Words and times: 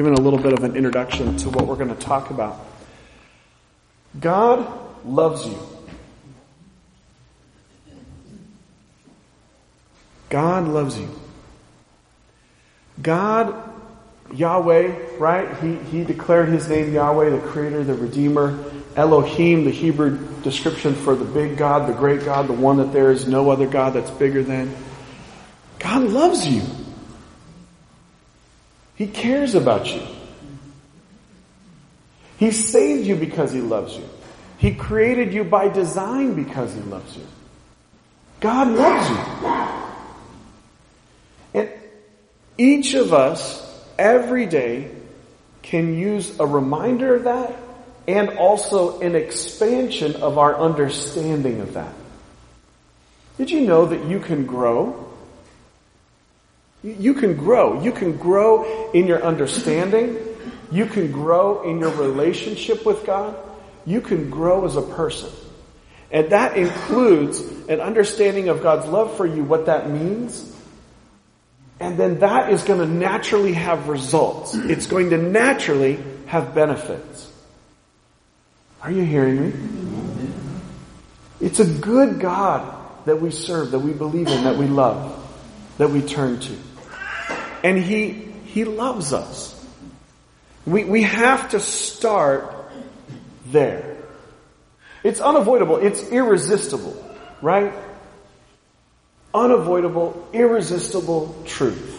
given 0.00 0.14
a 0.14 0.20
little 0.22 0.38
bit 0.38 0.54
of 0.54 0.64
an 0.64 0.76
introduction 0.76 1.36
to 1.36 1.50
what 1.50 1.66
we're 1.66 1.76
going 1.76 1.94
to 1.94 2.00
talk 2.00 2.30
about. 2.30 2.58
God 4.18 4.66
loves 5.04 5.44
you. 5.44 5.58
God 10.30 10.66
loves 10.68 10.98
you. 10.98 11.06
God, 13.02 13.54
Yahweh, 14.32 15.18
right? 15.18 15.54
He, 15.58 15.74
he 15.74 16.02
declared 16.02 16.48
his 16.48 16.66
name 16.66 16.94
Yahweh, 16.94 17.28
the 17.28 17.46
creator, 17.48 17.84
the 17.84 17.92
redeemer. 17.92 18.58
Elohim, 18.96 19.66
the 19.66 19.70
Hebrew 19.70 20.16
description 20.40 20.94
for 20.94 21.14
the 21.14 21.26
big 21.26 21.58
God, 21.58 21.86
the 21.86 21.92
great 21.92 22.24
God, 22.24 22.48
the 22.48 22.54
one 22.54 22.78
that 22.78 22.94
there 22.94 23.12
is 23.12 23.28
no 23.28 23.50
other 23.50 23.66
God 23.66 23.92
that's 23.92 24.10
bigger 24.12 24.42
than. 24.42 24.74
God 25.78 26.04
loves 26.04 26.48
you. 26.48 26.62
He 29.00 29.06
cares 29.06 29.54
about 29.54 29.90
you. 29.94 30.02
He 32.36 32.50
saved 32.50 33.06
you 33.06 33.16
because 33.16 33.50
He 33.50 33.62
loves 33.62 33.96
you. 33.96 34.06
He 34.58 34.74
created 34.74 35.32
you 35.32 35.42
by 35.42 35.70
design 35.70 36.34
because 36.34 36.74
He 36.74 36.82
loves 36.82 37.16
you. 37.16 37.26
God 38.40 38.68
loves 38.68 39.08
you. 39.08 39.16
And 41.54 41.70
each 42.58 42.92
of 42.92 43.14
us, 43.14 43.66
every 43.98 44.44
day, 44.44 44.90
can 45.62 45.96
use 45.96 46.38
a 46.38 46.44
reminder 46.44 47.14
of 47.14 47.24
that 47.24 47.56
and 48.06 48.36
also 48.36 49.00
an 49.00 49.14
expansion 49.14 50.16
of 50.16 50.36
our 50.36 50.60
understanding 50.60 51.62
of 51.62 51.72
that. 51.72 51.94
Did 53.38 53.50
you 53.50 53.62
know 53.62 53.86
that 53.86 54.04
you 54.04 54.20
can 54.20 54.44
grow? 54.44 55.09
You 56.82 57.14
can 57.14 57.36
grow. 57.36 57.82
You 57.82 57.92
can 57.92 58.16
grow 58.16 58.90
in 58.92 59.06
your 59.06 59.22
understanding. 59.22 60.16
You 60.72 60.86
can 60.86 61.12
grow 61.12 61.62
in 61.68 61.80
your 61.80 61.90
relationship 61.90 62.86
with 62.86 63.04
God. 63.04 63.36
You 63.84 64.00
can 64.00 64.30
grow 64.30 64.64
as 64.64 64.76
a 64.76 64.82
person. 64.82 65.30
And 66.10 66.30
that 66.30 66.56
includes 66.56 67.40
an 67.68 67.80
understanding 67.80 68.48
of 68.48 68.62
God's 68.62 68.86
love 68.86 69.16
for 69.16 69.26
you, 69.26 69.44
what 69.44 69.66
that 69.66 69.90
means. 69.90 70.46
And 71.78 71.96
then 71.98 72.20
that 72.20 72.52
is 72.52 72.62
going 72.62 72.80
to 72.80 72.86
naturally 72.86 73.52
have 73.52 73.88
results. 73.88 74.54
It's 74.54 74.86
going 74.86 75.10
to 75.10 75.18
naturally 75.18 75.98
have 76.26 76.54
benefits. 76.54 77.30
Are 78.82 78.90
you 78.90 79.02
hearing 79.02 79.40
me? 79.40 79.52
It's 81.40 81.60
a 81.60 81.64
good 81.64 82.20
God 82.20 82.76
that 83.06 83.20
we 83.20 83.30
serve, 83.30 83.70
that 83.70 83.78
we 83.78 83.92
believe 83.92 84.28
in, 84.28 84.44
that 84.44 84.56
we 84.56 84.66
love, 84.66 85.16
that 85.78 85.90
we 85.90 86.02
turn 86.02 86.40
to. 86.40 86.56
And 87.62 87.78
He, 87.78 88.10
He 88.44 88.64
loves 88.64 89.12
us. 89.12 89.56
We, 90.66 90.84
we 90.84 91.02
have 91.02 91.50
to 91.50 91.60
start 91.60 92.54
there. 93.46 93.96
It's 95.02 95.20
unavoidable. 95.20 95.76
It's 95.76 96.02
irresistible, 96.10 96.96
right? 97.40 97.72
Unavoidable, 99.32 100.28
irresistible 100.32 101.42
truth. 101.46 101.96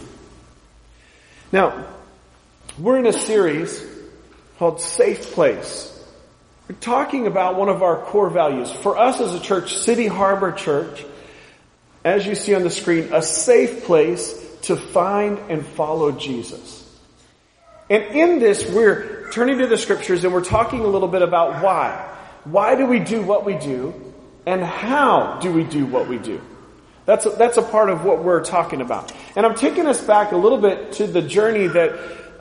Now, 1.51 1.87
we're 2.77 2.99
in 2.99 3.07
a 3.07 3.13
series 3.13 3.83
called 4.57 4.79
Safe 4.79 5.33
Place. 5.33 5.87
We're 6.69 6.75
talking 6.75 7.27
about 7.27 7.57
one 7.57 7.69
of 7.69 7.81
our 7.81 7.97
core 7.97 8.29
values. 8.29 8.71
For 8.71 8.97
us 8.97 9.19
as 9.19 9.33
a 9.33 9.39
church, 9.39 9.77
City 9.77 10.07
Harbor 10.07 10.51
Church, 10.51 11.03
as 12.03 12.25
you 12.25 12.35
see 12.35 12.55
on 12.55 12.63
the 12.63 12.69
screen, 12.69 13.09
a 13.13 13.21
safe 13.21 13.85
place 13.85 14.33
to 14.63 14.75
find 14.75 15.39
and 15.49 15.65
follow 15.65 16.11
Jesus. 16.11 16.87
And 17.89 18.03
in 18.15 18.39
this, 18.39 18.65
we're 18.69 19.29
turning 19.31 19.57
to 19.59 19.67
the 19.67 19.77
scriptures 19.77 20.23
and 20.23 20.33
we're 20.33 20.43
talking 20.43 20.79
a 20.79 20.87
little 20.87 21.07
bit 21.07 21.21
about 21.21 21.63
why. 21.63 22.07
Why 22.43 22.75
do 22.75 22.85
we 22.85 22.99
do 22.99 23.21
what 23.21 23.45
we 23.45 23.55
do? 23.55 23.93
And 24.45 24.63
how 24.63 25.39
do 25.41 25.51
we 25.51 25.63
do 25.63 25.85
what 25.85 26.07
we 26.07 26.17
do? 26.17 26.41
That's 27.05 27.25
a, 27.25 27.31
that's 27.31 27.57
a 27.57 27.61
part 27.61 27.89
of 27.89 28.05
what 28.05 28.23
we're 28.23 28.43
talking 28.43 28.81
about. 28.81 29.11
And 29.35 29.45
I'm 29.45 29.55
taking 29.55 29.87
us 29.87 30.01
back 30.01 30.31
a 30.31 30.37
little 30.37 30.57
bit 30.57 30.93
to 30.93 31.07
the 31.07 31.21
journey 31.21 31.67
that 31.67 31.91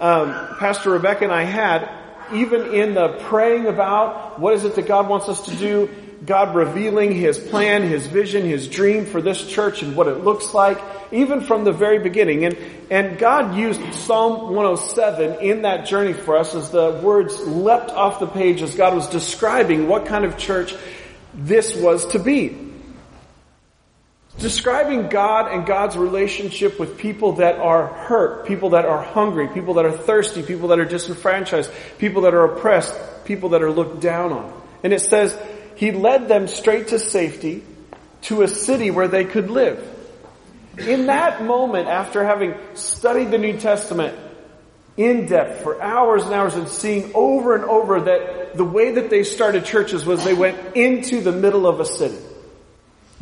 um, 0.00 0.56
Pastor 0.58 0.90
Rebecca 0.90 1.24
and 1.24 1.32
I 1.32 1.42
had, 1.42 1.88
even 2.32 2.72
in 2.72 2.94
the 2.94 3.08
praying 3.24 3.66
about 3.66 4.38
what 4.38 4.54
is 4.54 4.64
it 4.64 4.76
that 4.76 4.86
God 4.86 5.08
wants 5.08 5.28
us 5.28 5.44
to 5.46 5.56
do, 5.56 5.90
God 6.24 6.54
revealing 6.54 7.14
His 7.14 7.38
plan, 7.38 7.82
His 7.82 8.06
vision, 8.06 8.44
His 8.44 8.68
dream 8.68 9.06
for 9.06 9.22
this 9.22 9.46
church 9.46 9.82
and 9.82 9.96
what 9.96 10.06
it 10.06 10.22
looks 10.24 10.52
like, 10.52 10.78
even 11.12 11.40
from 11.40 11.64
the 11.64 11.72
very 11.72 11.98
beginning. 11.98 12.44
And, 12.44 12.58
and 12.90 13.18
God 13.18 13.56
used 13.56 13.80
Psalm 13.94 14.54
107 14.54 15.40
in 15.40 15.62
that 15.62 15.86
journey 15.86 16.12
for 16.12 16.36
us 16.36 16.54
as 16.54 16.70
the 16.70 17.00
words 17.02 17.38
leapt 17.40 17.90
off 17.90 18.20
the 18.20 18.26
page 18.26 18.60
as 18.60 18.74
God 18.74 18.94
was 18.94 19.08
describing 19.08 19.88
what 19.88 20.06
kind 20.06 20.24
of 20.24 20.36
church 20.36 20.74
this 21.32 21.74
was 21.74 22.06
to 22.08 22.18
be. 22.18 22.66
Describing 24.38 25.08
God 25.08 25.52
and 25.52 25.66
God's 25.66 25.96
relationship 25.96 26.78
with 26.78 26.96
people 26.96 27.32
that 27.32 27.56
are 27.56 27.86
hurt, 27.86 28.46
people 28.46 28.70
that 28.70 28.84
are 28.84 29.02
hungry, 29.02 29.48
people 29.48 29.74
that 29.74 29.84
are 29.84 29.92
thirsty, 29.92 30.42
people 30.42 30.68
that 30.68 30.78
are 30.78 30.84
disenfranchised, 30.84 31.70
people 31.98 32.22
that 32.22 32.34
are 32.34 32.44
oppressed, 32.44 32.94
people 33.24 33.50
that 33.50 33.62
are 33.62 33.70
looked 33.70 34.00
down 34.00 34.32
on. 34.32 34.62
And 34.82 34.92
it 34.92 35.00
says, 35.00 35.36
He 35.80 35.92
led 35.92 36.28
them 36.28 36.46
straight 36.46 36.88
to 36.88 36.98
safety 36.98 37.64
to 38.24 38.42
a 38.42 38.48
city 38.48 38.90
where 38.90 39.08
they 39.08 39.24
could 39.24 39.48
live. 39.48 39.82
In 40.76 41.06
that 41.06 41.42
moment, 41.42 41.88
after 41.88 42.22
having 42.22 42.54
studied 42.74 43.30
the 43.30 43.38
New 43.38 43.56
Testament 43.58 44.14
in 44.98 45.24
depth 45.24 45.62
for 45.62 45.80
hours 45.80 46.24
and 46.24 46.34
hours 46.34 46.54
and 46.54 46.68
seeing 46.68 47.12
over 47.14 47.54
and 47.54 47.64
over 47.64 47.98
that 47.98 48.58
the 48.58 48.64
way 48.64 48.92
that 48.96 49.08
they 49.08 49.22
started 49.22 49.64
churches 49.64 50.04
was 50.04 50.22
they 50.22 50.34
went 50.34 50.76
into 50.76 51.22
the 51.22 51.32
middle 51.32 51.66
of 51.66 51.80
a 51.80 51.86
city. 51.86 52.18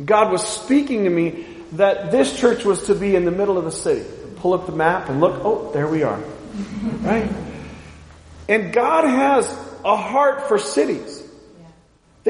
God 0.03 0.29
was 0.29 0.45
speaking 0.45 1.05
to 1.05 1.09
me 1.09 1.45
that 1.71 2.11
this 2.11 2.37
church 2.37 2.65
was 2.65 2.87
to 2.87 2.93
be 2.93 3.15
in 3.15 3.23
the 3.23 3.31
middle 3.31 3.57
of 3.57 3.63
the 3.63 3.71
city. 3.71 4.05
Pull 4.35 4.53
up 4.53 4.65
the 4.65 4.73
map 4.73 5.07
and 5.07 5.21
look, 5.21 5.45
oh, 5.45 5.71
there 5.71 5.87
we 5.87 6.03
are. 6.03 6.19
Right? 7.03 7.31
And 8.49 8.73
God 8.73 9.05
has 9.05 9.49
a 9.85 9.95
heart 9.95 10.49
for 10.49 10.57
cities. 10.57 11.18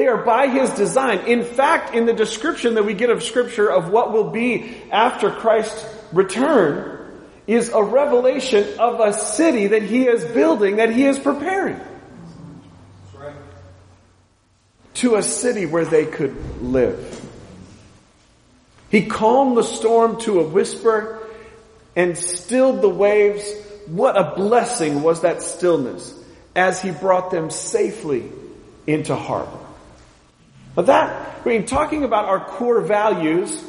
They 0.00 0.06
are 0.06 0.24
by 0.24 0.46
His 0.46 0.70
design. 0.70 1.26
In 1.26 1.44
fact, 1.44 1.94
in 1.94 2.06
the 2.06 2.14
description 2.14 2.76
that 2.76 2.86
we 2.86 2.94
get 2.94 3.10
of 3.10 3.22
scripture 3.22 3.70
of 3.70 3.90
what 3.90 4.14
will 4.14 4.30
be 4.30 4.80
after 4.90 5.30
Christ's 5.30 5.84
return 6.10 7.20
is 7.46 7.68
a 7.68 7.82
revelation 7.82 8.78
of 8.78 8.98
a 9.00 9.12
city 9.12 9.66
that 9.66 9.82
He 9.82 10.06
is 10.06 10.24
building, 10.24 10.76
that 10.76 10.88
He 10.88 11.04
is 11.04 11.18
preparing. 11.18 11.78
To 14.94 15.16
a 15.16 15.22
city 15.22 15.66
where 15.66 15.84
they 15.84 16.06
could 16.06 16.62
live. 16.62 17.20
He 18.90 19.04
calmed 19.04 19.58
the 19.58 19.64
storm 19.64 20.18
to 20.22 20.40
a 20.40 20.48
whisper 20.48 21.28
and 21.94 22.16
stilled 22.16 22.80
the 22.80 22.88
waves. 22.88 23.52
What 23.86 24.16
a 24.16 24.34
blessing 24.34 25.02
was 25.02 25.20
that 25.20 25.42
stillness 25.42 26.18
as 26.56 26.80
he 26.80 26.90
brought 26.90 27.30
them 27.30 27.50
safely 27.50 28.32
into 28.86 29.14
harbor. 29.14 29.66
But 30.74 30.86
that, 30.86 31.44
mean, 31.44 31.66
talking 31.66 32.04
about 32.04 32.26
our 32.26 32.40
core 32.40 32.80
values, 32.80 33.62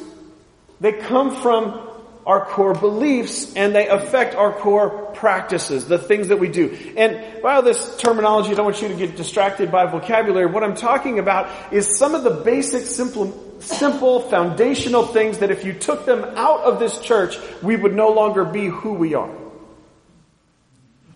they 0.80 0.92
come 0.92 1.34
from 1.42 1.88
our 2.24 2.44
core 2.44 2.74
beliefs 2.74 3.54
and 3.54 3.74
they 3.74 3.88
affect 3.88 4.34
our 4.34 4.52
core 4.52 5.10
practices, 5.14 5.88
the 5.88 5.98
things 5.98 6.28
that 6.28 6.38
we 6.38 6.48
do. 6.48 6.76
And 6.96 7.42
by 7.42 7.56
all 7.56 7.62
this 7.62 7.96
terminology, 7.96 8.52
I 8.52 8.54
don't 8.54 8.64
want 8.64 8.80
you 8.80 8.88
to 8.88 8.94
get 8.94 9.16
distracted 9.16 9.72
by 9.72 9.86
vocabulary. 9.86 10.46
What 10.46 10.62
I'm 10.62 10.76
talking 10.76 11.18
about 11.18 11.72
is 11.72 11.98
some 11.98 12.14
of 12.14 12.22
the 12.22 12.30
basic 12.30 12.86
simple 12.86 13.48
simple 13.62 14.20
foundational 14.22 15.06
things 15.06 15.38
that 15.38 15.52
if 15.52 15.64
you 15.64 15.72
took 15.72 16.04
them 16.04 16.24
out 16.36 16.62
of 16.62 16.80
this 16.80 16.98
church, 16.98 17.36
we 17.62 17.76
would 17.76 17.94
no 17.94 18.08
longer 18.08 18.44
be 18.44 18.66
who 18.66 18.92
we 18.92 19.14
are. 19.14 19.30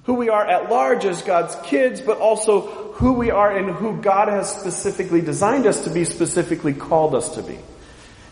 Who 0.06 0.14
we 0.14 0.28
are 0.28 0.44
at 0.46 0.70
large 0.70 1.04
as 1.04 1.22
God's 1.22 1.54
kids, 1.64 2.00
but 2.00 2.18
also 2.18 2.92
who 2.94 3.12
we 3.12 3.30
are 3.30 3.54
and 3.54 3.70
who 3.70 4.00
God 4.00 4.28
has 4.28 4.50
specifically 4.50 5.20
designed 5.20 5.66
us 5.66 5.84
to 5.84 5.90
be, 5.90 6.04
specifically 6.04 6.72
called 6.72 7.14
us 7.14 7.34
to 7.34 7.42
be. 7.42 7.58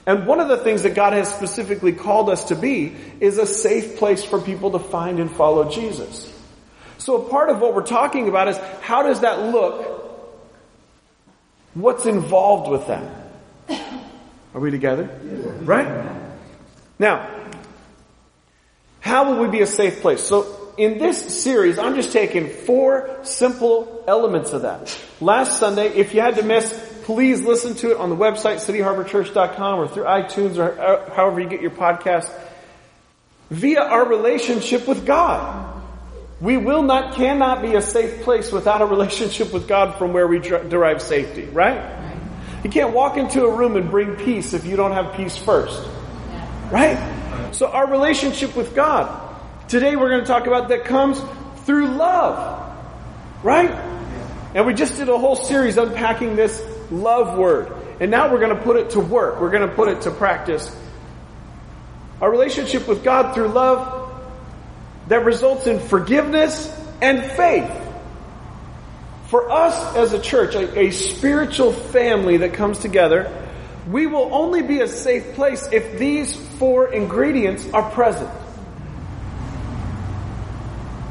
And 0.07 0.27
one 0.27 0.41
of 0.41 0.49
the 0.49 0.59
things 0.59 0.85
that 0.85 0.95
God 0.95 1.15
has 1.15 1.33
specifically 1.33 1.93
called 1.93 2.31
us 2.31 2.47
to 2.47 2.55
be 2.55 2.95
is 3.21 3.39
a 3.39 3.47
safe 3.47 3.97
place 3.97 4.25
for 4.25 4.41
people 4.41 4.73
to 4.73 4.79
find 4.79 5.19
and 5.19 5.31
follow 5.31 5.71
Jesus. 5.71 6.31
So 6.99 7.27
a 7.27 7.29
part 7.29 7.51
of 7.51 7.61
what 7.61 7.75
we're 7.75 7.87
talking 7.87 8.29
about 8.29 8.49
is 8.49 8.57
how 8.81 9.03
does 9.03 9.21
that 9.21 9.41
look? 9.41 9.91
What's 11.75 12.07
involved 12.07 12.71
with 12.71 12.87
that? 12.87 13.03
Are 14.55 14.61
we 14.61 14.71
together? 14.71 15.11
Right? 15.63 16.07
Now, 16.99 17.29
how 19.01 19.31
will 19.31 19.43
we 19.43 19.49
be 19.49 19.61
a 19.61 19.67
safe 19.67 20.01
place? 20.01 20.23
So 20.23 20.64
in 20.77 20.99
this 20.99 21.43
series, 21.43 21.79
I'm 21.79 21.95
just 21.95 22.13
taking 22.13 22.49
four 22.49 23.21
simple 23.23 24.05
elements 24.07 24.53
of 24.53 24.63
that. 24.63 24.97
Last 25.21 25.59
Sunday, 25.59 25.89
if 25.89 26.15
you 26.15 26.21
had 26.21 26.37
to 26.37 26.43
miss, 26.43 26.73
please 27.05 27.43
listen 27.43 27.75
to 27.77 27.93
it 27.93 27.97
on 27.99 28.11
the 28.11 28.17
website, 28.17 28.57
cityharborchurch.com 28.57 29.79
or 29.79 29.89
through 29.89 30.05
iTunes 30.05 30.59
or 30.59 31.11
however 31.15 31.41
you 31.41 31.49
get 31.49 31.61
your 31.61 31.71
podcast. 31.71 32.31
Via 33.51 33.83
our 33.83 34.07
relationship 34.07 34.89
with 34.89 35.07
God. 35.07 35.83
We 36.41 36.57
will 36.57 36.83
not, 36.83 37.15
cannot 37.15 37.63
be 37.63 37.75
a 37.75 37.81
safe 37.81 38.23
place 38.23 38.51
without 38.51 38.83
a 38.83 38.87
relationship 38.87 39.53
with 39.53 39.69
God 39.69 39.97
from 39.97 40.13
where 40.13 40.27
we 40.27 40.41
derive 40.41 41.01
safety, 41.01 41.45
right? 41.45 42.03
You 42.65 42.71
can't 42.71 42.93
walk 42.93 43.17
into 43.17 43.45
a 43.45 43.55
room 43.55 43.77
and 43.77 43.91
bring 43.91 44.17
peace 44.17 44.53
if 44.53 44.67
you 44.67 44.77
don't 44.77 44.93
have 44.93 45.15
peace 45.15 45.37
first. 45.37 45.89
Right? 46.71 46.99
So 47.53 47.69
our 47.69 47.89
relationship 47.89 48.57
with 48.57 48.75
God. 48.75 49.24
Today 49.75 49.97
we're 49.97 50.09
going 50.09 50.21
to 50.21 50.27
talk 50.29 50.47
about 50.47 50.69
that 50.69 50.85
comes 50.85 51.21
through 51.67 51.89
love. 51.97 52.73
Right? 53.43 53.73
And 54.55 54.67
we 54.67 54.73
just 54.73 54.99
did 54.99 55.09
a 55.09 55.19
whole 55.19 55.35
series 55.35 55.79
unpacking 55.79 56.37
this 56.37 56.65
love 56.93 57.37
word. 57.37 57.73
And 57.99 58.09
now 58.09 58.31
we're 58.31 58.39
going 58.39 58.57
to 58.57 58.63
put 58.63 58.77
it 58.77 58.91
to 58.91 59.01
work. 59.01 59.41
We're 59.41 59.51
going 59.51 59.69
to 59.69 59.75
put 59.75 59.89
it 59.89 60.03
to 60.03 60.13
practice. 60.13 60.73
Our 62.21 62.31
relationship 62.31 62.87
with 62.87 63.03
God 63.03 63.35
through 63.35 63.49
love 63.49 64.15
that 65.09 65.25
results 65.25 65.67
in 65.67 65.81
forgiveness 65.81 66.73
and 67.03 67.29
faith. 67.33 67.73
For 69.27 69.51
us 69.51 69.97
as 69.97 70.13
a 70.13 70.21
church, 70.21 70.55
a, 70.55 70.79
a, 70.79 70.91
spiritual 70.93 71.73
family 71.73 72.37
that 72.37 72.55
comes 72.55 72.79
together, 72.79 73.29
we 73.89 74.07
will 74.07 74.33
only 74.33 74.63
be 74.63 74.83
a 74.83 74.87
safe 74.87 75.35
place 75.35 75.69
if 75.73 75.99
these 75.99 76.37
four 76.59 76.93
ingredients 76.93 77.69
are 77.73 77.91
present. 77.91 78.31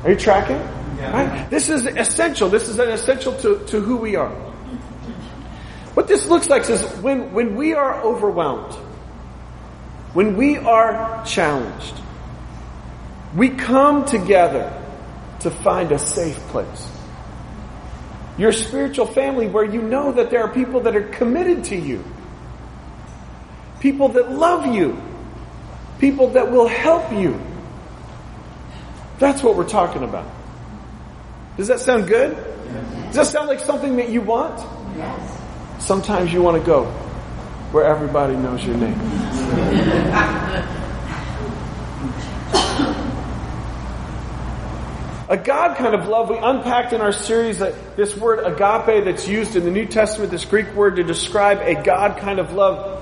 Are 0.04 0.12
you 0.12 0.18
tracking? 0.18 0.58
Yeah. 0.98 1.12
Right? 1.12 1.50
This 1.50 1.70
is 1.70 1.86
essential. 1.86 2.50
This 2.50 2.68
is 2.68 2.80
an 2.80 2.90
essential 2.90 3.36
to, 3.38 3.66
to 3.68 3.80
who 3.80 3.98
we 3.98 4.16
are. 4.16 4.32
What 5.94 6.08
this 6.08 6.26
looks 6.26 6.50
like 6.50 6.70
is 6.70 6.82
when, 6.98 7.34
when 7.34 7.56
we 7.56 7.74
are 7.74 8.02
overwhelmed, 8.02 8.74
when 10.14 10.36
we 10.36 10.58
are 10.58 11.24
challenged, 11.26 11.96
we 13.36 13.50
come 13.50 14.06
together 14.06 14.72
to 15.42 15.52
find 15.52 15.92
a 15.92 16.00
safe 16.00 16.38
place. 16.48 16.90
Your 18.38 18.52
spiritual 18.52 19.06
family 19.06 19.48
where 19.48 19.64
you 19.64 19.82
know 19.82 20.12
that 20.12 20.32
there 20.32 20.44
are 20.44 20.50
people 20.50 20.82
that 20.82 20.96
are 20.96 21.08
committed 21.10 21.66
to 21.66 21.76
you. 21.76 22.04
People 23.80 24.10
that 24.10 24.32
love 24.32 24.74
you. 24.74 25.00
People 26.00 26.30
that 26.30 26.52
will 26.52 26.68
help 26.68 27.12
you. 27.12 27.40
That's 29.24 29.42
what 29.42 29.56
we're 29.56 29.70
talking 29.70 30.04
about. 30.04 30.30
Does 31.56 31.70
that 31.70 31.80
sound 31.80 32.10
good? 32.10 32.36
Does 33.06 33.16
that 33.16 33.28
sound 33.28 33.48
like 33.48 33.62
something 33.62 33.96
that 33.96 34.10
you 34.10 34.20
want? 34.20 34.60
Yes. 34.98 35.42
Sometimes 35.80 36.34
you 36.34 36.42
want 36.42 36.62
to 36.62 36.68
go 36.68 36.88
where 37.72 37.86
everybody 37.86 38.36
knows 38.36 38.66
your 38.66 38.76
name. 38.76 39.00
A 45.30 45.38
God 45.38 45.78
kind 45.78 45.96
of 45.96 46.10
love, 46.10 46.30
we 46.30 46.36
unpacked 46.38 46.92
in 46.92 47.00
our 47.00 47.14
series 47.14 47.60
that 47.60 47.96
this 47.96 48.18
word 48.18 48.40
agape 48.40 49.06
that's 49.06 49.26
used 49.26 49.56
in 49.56 49.64
the 49.64 49.72
New 49.72 49.86
Testament, 49.86 50.32
this 50.32 50.44
Greek 50.44 50.74
word 50.74 50.98
to 50.98 51.04
describe 51.04 51.62
a 51.62 51.82
God 51.82 52.18
kind 52.18 52.40
of 52.40 52.52
love, 52.52 53.02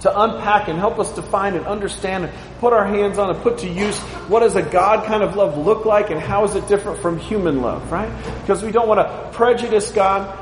to 0.00 0.20
unpack 0.20 0.68
and 0.68 0.78
help 0.78 0.98
us 0.98 1.12
define 1.12 1.54
and 1.54 1.66
understand 1.66 2.24
and 2.24 2.32
put 2.60 2.72
our 2.72 2.86
hands 2.86 3.18
on 3.18 3.30
and 3.30 3.42
put 3.42 3.58
to 3.58 3.68
use 3.68 3.98
what 4.28 4.40
does 4.40 4.54
a 4.56 4.62
God 4.62 5.06
kind 5.06 5.22
of 5.22 5.36
love 5.36 5.58
look 5.58 5.84
like 5.84 6.10
and 6.10 6.20
how 6.20 6.44
is 6.44 6.54
it 6.54 6.68
different 6.68 7.00
from 7.00 7.18
human 7.18 7.62
love, 7.62 7.90
right? 7.90 8.10
Because 8.40 8.62
we 8.62 8.70
don't 8.70 8.88
want 8.88 9.00
to 9.00 9.30
prejudice 9.36 9.90
God. 9.90 10.38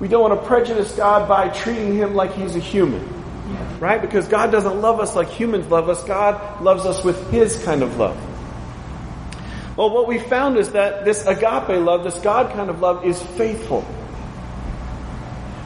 We 0.00 0.06
don't 0.06 0.22
want 0.22 0.40
to 0.40 0.46
prejudice 0.46 0.92
God 0.92 1.28
by 1.28 1.48
treating 1.48 1.96
Him 1.96 2.14
like 2.14 2.34
He's 2.34 2.54
a 2.54 2.60
human. 2.60 3.16
Right? 3.80 4.00
Because 4.00 4.26
God 4.28 4.50
doesn't 4.50 4.80
love 4.80 5.00
us 5.00 5.14
like 5.14 5.28
humans 5.28 5.68
love 5.68 5.88
us. 5.88 6.02
God 6.04 6.62
loves 6.62 6.84
us 6.84 7.02
with 7.04 7.30
His 7.30 7.62
kind 7.64 7.82
of 7.82 7.96
love. 7.96 8.16
Well, 9.76 9.90
what 9.90 10.08
we 10.08 10.18
found 10.18 10.58
is 10.58 10.72
that 10.72 11.04
this 11.04 11.24
agape 11.24 11.68
love, 11.68 12.02
this 12.02 12.18
God 12.18 12.52
kind 12.52 12.68
of 12.68 12.80
love, 12.80 13.06
is 13.06 13.22
faithful. 13.22 13.86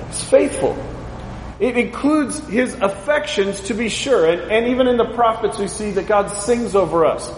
It's 0.08 0.22
faithful. 0.22 0.76
It 1.62 1.78
includes 1.78 2.40
his 2.48 2.74
affections 2.74 3.60
to 3.68 3.74
be 3.74 3.88
sure. 3.88 4.26
And, 4.26 4.50
and 4.50 4.66
even 4.66 4.88
in 4.88 4.96
the 4.96 5.12
prophets 5.14 5.58
we 5.58 5.68
see 5.68 5.92
that 5.92 6.08
God 6.08 6.26
sings 6.26 6.74
over 6.74 7.06
us. 7.06 7.32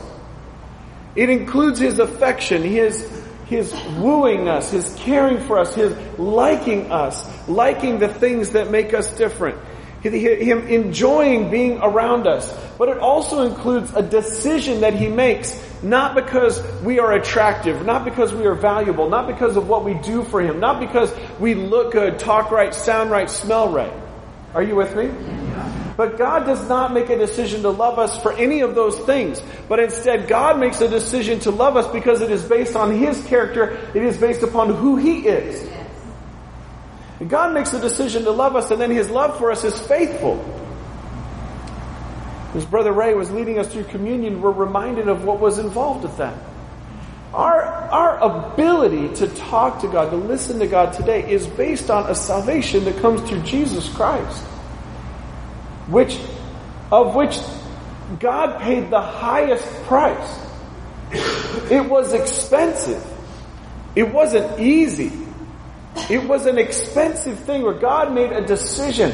It 1.14 1.28
includes 1.28 1.78
his 1.78 1.98
affection, 1.98 2.62
his, 2.62 3.06
his 3.44 3.70
wooing 3.98 4.48
us, 4.48 4.70
his 4.70 4.94
caring 4.98 5.46
for 5.46 5.58
us, 5.58 5.74
his 5.74 5.94
liking 6.18 6.90
us, 6.90 7.22
liking 7.46 7.98
the 7.98 8.08
things 8.08 8.52
that 8.52 8.70
make 8.70 8.94
us 8.94 9.14
different 9.14 9.58
him 10.02 10.66
enjoying 10.68 11.50
being 11.50 11.78
around 11.78 12.26
us. 12.26 12.54
But 12.76 12.90
it 12.90 12.98
also 12.98 13.40
includes 13.40 13.90
a 13.94 14.02
decision 14.02 14.82
that 14.82 14.92
he 14.92 15.08
makes, 15.08 15.58
not 15.82 16.14
because 16.14 16.62
we 16.82 16.98
are 16.98 17.14
attractive, 17.14 17.86
not 17.86 18.04
because 18.04 18.34
we 18.34 18.44
are 18.44 18.54
valuable, 18.54 19.08
not 19.08 19.26
because 19.26 19.56
of 19.56 19.66
what 19.66 19.82
we 19.82 19.94
do 19.94 20.22
for 20.22 20.42
him, 20.42 20.60
not 20.60 20.78
because 20.78 21.10
we 21.40 21.54
look 21.54 21.92
good, 21.92 22.18
talk 22.18 22.50
right, 22.50 22.74
sound 22.74 23.10
right, 23.10 23.30
smell 23.30 23.70
right. 23.72 24.03
Are 24.54 24.62
you 24.62 24.76
with 24.76 24.94
me? 24.96 25.10
But 25.96 26.18
God 26.18 26.44
does 26.44 26.68
not 26.68 26.92
make 26.92 27.08
a 27.10 27.16
decision 27.16 27.62
to 27.62 27.70
love 27.70 27.98
us 27.98 28.20
for 28.20 28.32
any 28.32 28.60
of 28.60 28.74
those 28.74 28.98
things. 29.00 29.42
But 29.68 29.78
instead, 29.78 30.26
God 30.28 30.58
makes 30.58 30.80
a 30.80 30.88
decision 30.88 31.40
to 31.40 31.50
love 31.50 31.76
us 31.76 31.86
because 31.88 32.20
it 32.20 32.30
is 32.30 32.42
based 32.44 32.74
on 32.74 32.96
His 32.96 33.24
character. 33.26 33.78
It 33.94 34.02
is 34.02 34.18
based 34.18 34.42
upon 34.42 34.74
who 34.74 34.96
He 34.96 35.26
is. 35.26 35.70
God 37.28 37.54
makes 37.54 37.72
a 37.72 37.80
decision 37.80 38.24
to 38.24 38.32
love 38.32 38.56
us 38.56 38.70
and 38.70 38.80
then 38.80 38.90
His 38.90 39.08
love 39.08 39.38
for 39.38 39.50
us 39.50 39.62
is 39.62 39.78
faithful. 39.86 40.42
As 42.54 42.64
Brother 42.64 42.92
Ray 42.92 43.14
was 43.14 43.30
leading 43.30 43.58
us 43.58 43.72
through 43.72 43.84
communion, 43.84 44.40
we're 44.40 44.52
reminded 44.52 45.08
of 45.08 45.24
what 45.24 45.40
was 45.40 45.58
involved 45.58 46.04
with 46.04 46.16
that. 46.18 46.36
Our, 47.34 47.64
our 47.64 48.52
ability 48.52 49.12
to 49.16 49.26
talk 49.26 49.81
to 49.81 49.88
God, 49.88 50.10
to 50.10 50.16
listen 50.16 50.60
to 50.60 50.69
God 50.69 50.92
today 50.92 51.28
is 51.28 51.48
based 51.48 51.90
on 51.90 52.08
a 52.08 52.14
salvation 52.14 52.84
that 52.84 52.98
comes 52.98 53.28
through 53.28 53.42
Jesus 53.42 53.88
Christ. 53.88 54.40
Which, 55.88 56.16
of 56.92 57.16
which 57.16 57.36
God 58.20 58.60
paid 58.60 58.88
the 58.88 59.00
highest 59.00 59.66
price. 59.82 60.38
It 61.70 61.84
was 61.88 62.12
expensive. 62.12 63.04
It 63.96 64.12
wasn't 64.12 64.60
easy. 64.60 65.10
It 66.08 66.22
was 66.22 66.46
an 66.46 66.56
expensive 66.56 67.40
thing 67.40 67.62
where 67.62 67.75
God 67.75 68.12
made 68.12 68.31
a 68.31 68.46
decision 68.46 69.12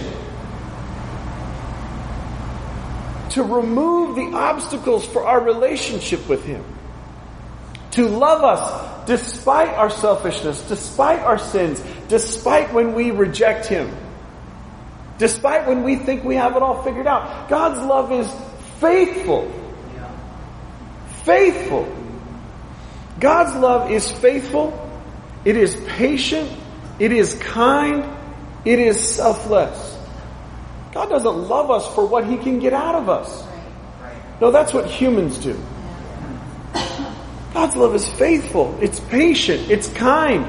to 3.31 3.43
remove 3.43 4.15
the 4.15 4.37
obstacles 4.37 5.07
for 5.07 5.25
our 5.25 5.41
relationship 5.41 6.29
with 6.29 6.45
Him. 6.45 6.63
To 8.01 8.09
love 8.09 8.43
us 8.43 9.07
despite 9.07 9.69
our 9.69 9.91
selfishness, 9.91 10.67
despite 10.69 11.21
our 11.21 11.37
sins, 11.37 11.85
despite 12.09 12.73
when 12.73 12.95
we 12.95 13.11
reject 13.11 13.67
Him, 13.67 13.95
despite 15.19 15.69
when 15.69 15.83
we 15.83 15.97
think 15.97 16.25
we 16.25 16.37
have 16.37 16.57
it 16.57 16.63
all 16.63 16.83
figured 16.83 17.07
out. 17.07 17.51
God's 17.51 17.79
love 17.87 18.11
is 18.11 18.27
faithful. 18.81 19.53
Faithful. 21.25 21.95
God's 23.19 23.55
love 23.57 23.91
is 23.91 24.11
faithful. 24.11 24.73
It 25.45 25.59
is 25.59 25.77
patient. 25.87 26.51
It 26.99 27.13
is 27.13 27.35
kind. 27.35 28.03
It 28.65 28.79
is 28.79 28.99
selfless. 28.99 29.99
God 30.93 31.11
doesn't 31.11 31.49
love 31.49 31.71
us 31.71 31.87
for 31.95 32.07
what 32.07 32.27
He 32.27 32.39
can 32.39 32.61
get 32.61 32.73
out 32.73 32.95
of 32.95 33.11
us. 33.11 33.45
No, 34.41 34.51
that's 34.51 34.73
what 34.73 34.87
humans 34.87 35.37
do. 35.37 35.63
God's 37.61 37.77
love 37.77 37.95
is 37.95 38.09
faithful. 38.09 38.79
It's 38.81 39.01
patient. 39.01 39.71
It's 39.71 39.87
kind. 39.89 40.47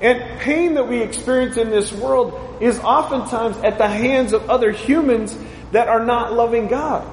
And 0.00 0.38
pain 0.38 0.74
that 0.74 0.86
we 0.86 1.02
experience 1.02 1.56
in 1.56 1.70
this 1.70 1.92
world 1.92 2.62
is 2.62 2.78
oftentimes 2.78 3.56
at 3.64 3.76
the 3.76 3.88
hands 3.88 4.32
of 4.32 4.48
other 4.48 4.70
humans 4.70 5.36
that 5.72 5.88
are 5.88 6.06
not 6.06 6.32
loving 6.32 6.68
God. 6.68 7.04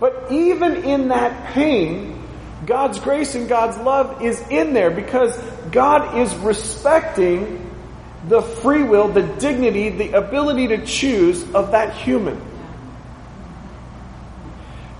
But 0.00 0.26
even 0.32 0.82
in 0.82 1.06
that 1.10 1.52
pain, 1.52 2.20
God's 2.66 2.98
grace 2.98 3.36
and 3.36 3.48
God's 3.48 3.78
love 3.78 4.22
is 4.22 4.40
in 4.48 4.72
there 4.72 4.90
because 4.90 5.38
God 5.70 6.18
is 6.18 6.34
respecting 6.34 7.72
the 8.26 8.42
free 8.42 8.82
will, 8.82 9.06
the 9.06 9.22
dignity, 9.22 9.90
the 9.90 10.18
ability 10.18 10.66
to 10.66 10.84
choose 10.84 11.44
of 11.54 11.70
that 11.70 11.94
human. 11.94 12.42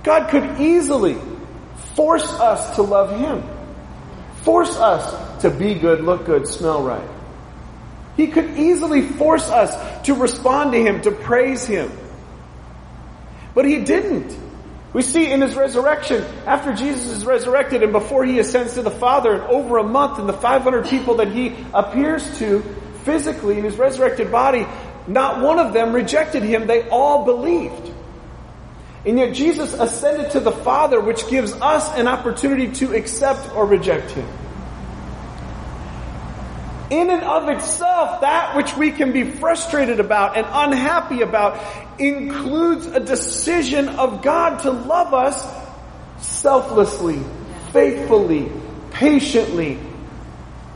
God 0.05 0.31
could 0.31 0.61
easily 0.61 1.17
force 1.99 2.31
us 2.35 2.77
to 2.77 2.83
love 2.83 3.19
Him, 3.19 3.43
force 4.45 4.77
us 4.77 5.43
to 5.43 5.51
be 5.51 5.75
good, 5.75 6.01
look 6.01 6.27
good, 6.27 6.47
smell 6.47 6.81
right. 6.81 7.11
He 8.17 8.29
could 8.29 8.57
easily 8.57 9.03
force 9.03 9.51
us 9.51 10.05
to 10.07 10.15
respond 10.15 10.71
to 10.75 10.79
Him, 10.81 11.03
to 11.03 11.11
praise 11.11 11.67
Him. 11.67 11.91
But 13.53 13.65
He 13.65 13.81
didn't. 13.83 14.39
We 14.93 15.03
see 15.03 15.29
in 15.29 15.43
his 15.43 15.57
resurrection, 15.57 16.25
after 16.47 16.73
Jesus 16.73 17.09
is 17.09 17.27
resurrected 17.27 17.83
and 17.83 17.91
before 17.91 18.25
he 18.25 18.39
ascends 18.39 18.75
to 18.75 18.83
the 18.83 18.93
Father, 18.93 19.35
and 19.35 19.43
over 19.43 19.79
a 19.79 19.83
month, 19.83 20.21
and 20.21 20.29
the 20.29 20.33
500 20.33 20.87
people 20.87 21.17
that 21.17 21.33
he 21.33 21.55
appears 21.75 22.39
to 22.39 22.63
physically 23.03 23.59
in 23.59 23.65
his 23.65 23.77
resurrected 23.77 24.31
body, 24.31 24.67
not 25.09 25.43
one 25.43 25.59
of 25.59 25.73
them 25.75 25.93
rejected 25.93 26.45
him. 26.45 26.69
They 26.69 26.89
all 26.89 27.25
believed. 27.25 27.93
And 29.07 29.19
yet 29.19 29.35
Jesus 29.35 29.75
ascended 29.75 30.33
to 30.33 30.41
the 30.41 30.53
Father, 30.53 31.01
which 31.01 31.29
gives 31.29 31.53
us 31.53 31.89
an 31.97 32.09
opportunity 32.09 32.73
to 32.73 32.95
accept 32.95 33.55
or 33.55 33.67
reject 33.67 34.11
Him. 34.11 34.29
In 36.91 37.11
and 37.11 37.23
of 37.23 37.49
itself, 37.49 38.23
that 38.23 38.57
which 38.57 38.75
we 38.77 38.91
can 38.91 39.13
be 39.13 39.25
frustrated 39.25 40.01
about 40.01 40.37
and 40.37 40.47
unhappy 40.51 41.21
about 41.21 41.63
includes 42.01 42.87
a 42.87 43.01
decision 43.01 43.89
of 43.89 44.23
God 44.23 44.61
to 44.61 44.71
love 44.71 45.13
us 45.13 45.47
selflessly, 46.19 47.21
faithfully, 47.73 48.51
patiently, 48.91 49.79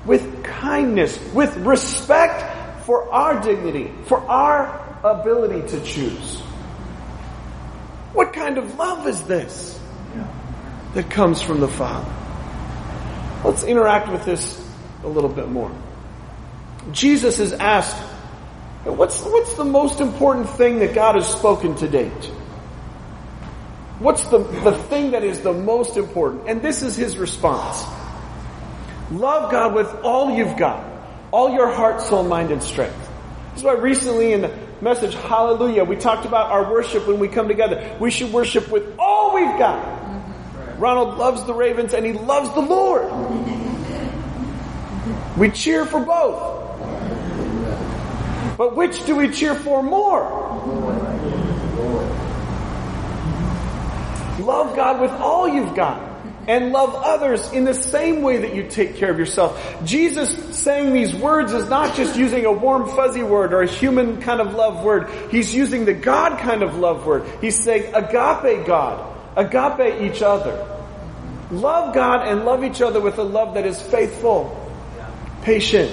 with 0.05 0.45
kindness, 0.45 1.19
with 1.33 1.57
respect 1.59 2.85
for 2.85 3.11
our 3.11 3.41
dignity, 3.41 3.91
for 4.05 4.19
our 4.29 4.99
ability 5.02 5.67
to 5.69 5.81
choose. 5.83 6.43
What 8.12 8.33
kind 8.33 8.59
of 8.59 8.76
love 8.76 9.07
is 9.07 9.23
this 9.25 9.81
that 10.95 11.11
comes 11.11 11.40
from 11.40 11.61
the 11.61 11.69
Father? 11.69 12.11
Let's 13.45 13.64
interact 13.64 14.11
with 14.11 14.25
this 14.25 14.62
a 15.02 15.09
little 15.09 15.31
bit 15.31 15.49
more. 15.49 15.73
Jesus 16.92 17.38
is 17.38 17.52
asked, 17.52 17.97
what's, 18.85 19.23
what's 19.23 19.54
the 19.54 19.64
most 19.64 20.00
important 20.00 20.49
thing 20.50 20.81
that 20.81 20.95
God 20.95 21.14
has 21.14 21.26
spoken 21.26 21.75
to 21.76 21.88
date? 21.88 22.31
What's 23.99 24.26
the, 24.26 24.38
the 24.38 24.73
thing 24.73 25.12
that 25.12 25.23
is 25.23 25.40
the 25.40 25.52
most 25.52 25.97
important? 25.97 26.49
And 26.49 26.61
this 26.61 26.83
is 26.83 26.97
his 26.97 27.16
response. 27.16 27.83
Love 29.11 29.50
God 29.50 29.75
with 29.75 29.92
all 30.02 30.37
you've 30.37 30.57
got. 30.57 30.85
All 31.31 31.50
your 31.50 31.71
heart, 31.71 32.02
soul, 32.02 32.25
mind, 32.25 32.50
and 32.50 32.62
strength. 32.62 32.99
This 33.50 33.61
is 33.61 33.64
why 33.64 33.75
recently 33.75 34.33
in 34.33 34.42
the 34.42 34.59
message, 34.83 35.15
Hallelujah, 35.15 35.85
we 35.85 35.97
talked 35.97 36.27
about 36.27 36.51
our 36.51 36.71
worship 36.71 37.07
when 37.07 37.19
we 37.19 37.29
come 37.29 37.49
together. 37.49 37.97
We 38.01 38.11
should 38.11 38.33
worship 38.33 38.69
with 38.69 38.99
all 38.99 39.35
we've 39.35 39.59
got. 39.59 40.01
Ronald 40.79 41.17
loves 41.17 41.45
the 41.45 41.55
Ravens 41.55 41.95
and 41.95 42.05
he 42.05 42.12
loves 42.12 42.53
the 42.55 42.61
Lord. 42.61 43.09
We 45.39 45.51
cheer 45.51 45.87
for 45.87 46.01
both. 46.01 46.59
But 48.59 48.77
which 48.77 49.07
do 49.07 49.17
we 49.17 49.31
cheer 49.31 49.55
for 49.55 49.83
more? 49.83 50.23
Love 54.41 54.75
God 54.75 55.01
with 55.01 55.12
all 55.12 55.49
you've 55.49 55.75
got 55.77 56.12
and 56.49 56.72
love 56.72 56.94
others 56.94 57.52
in 57.52 57.64
the 57.64 57.75
same 57.75 58.22
way 58.22 58.38
that 58.38 58.54
you 58.54 58.68
take 58.68 58.96
care 58.96 59.11
of 59.11 59.18
yourself. 59.18 59.61
Jesus 59.84 60.56
saying 60.56 60.92
these 60.92 61.14
words 61.14 61.52
is 61.52 61.68
not 61.68 61.94
just 61.94 62.16
using 62.16 62.44
a 62.44 62.52
warm 62.52 62.88
fuzzy 62.88 63.22
word 63.22 63.52
or 63.52 63.62
a 63.62 63.66
human 63.66 64.20
kind 64.20 64.40
of 64.40 64.54
love 64.54 64.84
word. 64.84 65.08
He's 65.30 65.54
using 65.54 65.84
the 65.84 65.94
God 65.94 66.38
kind 66.38 66.62
of 66.62 66.78
love 66.78 67.06
word. 67.06 67.26
He's 67.40 67.62
saying 67.62 67.94
agape 67.94 68.66
God, 68.66 69.16
agape 69.37 70.02
each 70.02 70.22
other. 70.22 70.68
Love 71.50 71.94
God 71.94 72.26
and 72.26 72.44
love 72.44 72.64
each 72.64 72.80
other 72.80 73.00
with 73.00 73.18
a 73.18 73.22
love 73.22 73.54
that 73.54 73.66
is 73.66 73.80
faithful, 73.80 74.58
patient, 75.42 75.92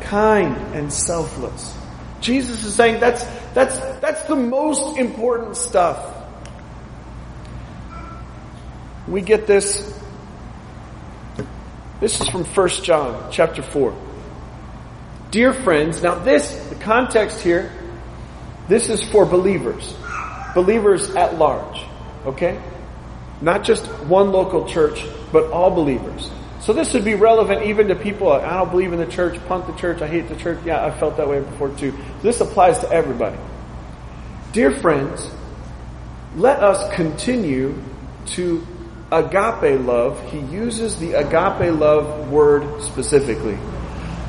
kind, 0.00 0.56
and 0.74 0.92
selfless. 0.92 1.76
Jesus 2.20 2.64
is 2.64 2.74
saying 2.74 3.00
that's, 3.00 3.24
that's, 3.52 3.76
that's 3.98 4.22
the 4.24 4.36
most 4.36 4.96
important 4.96 5.56
stuff. 5.56 6.21
We 9.08 9.20
get 9.20 9.46
this. 9.46 9.98
This 12.00 12.20
is 12.20 12.28
from 12.28 12.44
1 12.44 12.68
John 12.82 13.30
chapter 13.30 13.62
4. 13.62 13.96
Dear 15.30 15.54
friends, 15.54 16.02
now 16.02 16.16
this, 16.16 16.52
the 16.68 16.74
context 16.74 17.40
here, 17.40 17.72
this 18.68 18.88
is 18.88 19.02
for 19.10 19.24
believers. 19.24 19.94
Believers 20.54 21.14
at 21.16 21.38
large. 21.38 21.80
Okay? 22.26 22.60
Not 23.40 23.64
just 23.64 23.86
one 24.04 24.30
local 24.30 24.68
church, 24.68 25.04
but 25.32 25.50
all 25.50 25.70
believers. 25.70 26.30
So 26.60 26.72
this 26.72 26.94
would 26.94 27.04
be 27.04 27.14
relevant 27.14 27.64
even 27.66 27.88
to 27.88 27.96
people, 27.96 28.30
I 28.30 28.58
don't 28.58 28.70
believe 28.70 28.92
in 28.92 28.98
the 29.00 29.06
church, 29.06 29.36
punk 29.46 29.66
the 29.66 29.72
church, 29.72 30.00
I 30.00 30.06
hate 30.06 30.28
the 30.28 30.36
church. 30.36 30.60
Yeah, 30.64 30.84
I 30.84 30.92
felt 30.92 31.16
that 31.16 31.28
way 31.28 31.40
before 31.40 31.70
too. 31.70 31.92
This 32.22 32.40
applies 32.40 32.78
to 32.80 32.90
everybody. 32.92 33.36
Dear 34.52 34.70
friends, 34.70 35.28
let 36.36 36.62
us 36.62 36.94
continue 36.94 37.82
to 38.26 38.64
agape 39.12 39.80
love, 39.84 40.20
he 40.30 40.40
uses 40.40 40.98
the 40.98 41.12
agape 41.12 41.78
love 41.78 42.30
word 42.30 42.82
specifically. 42.82 43.58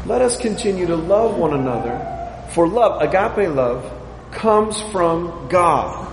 Let 0.06 0.22
us 0.22 0.38
continue 0.38 0.86
to 0.88 0.96
love 0.96 1.38
one 1.38 1.54
another, 1.54 2.48
for 2.52 2.68
love, 2.68 3.02
agape 3.02 3.50
love, 3.56 3.90
comes 4.32 4.82
from 4.92 5.48
God. 5.48 6.10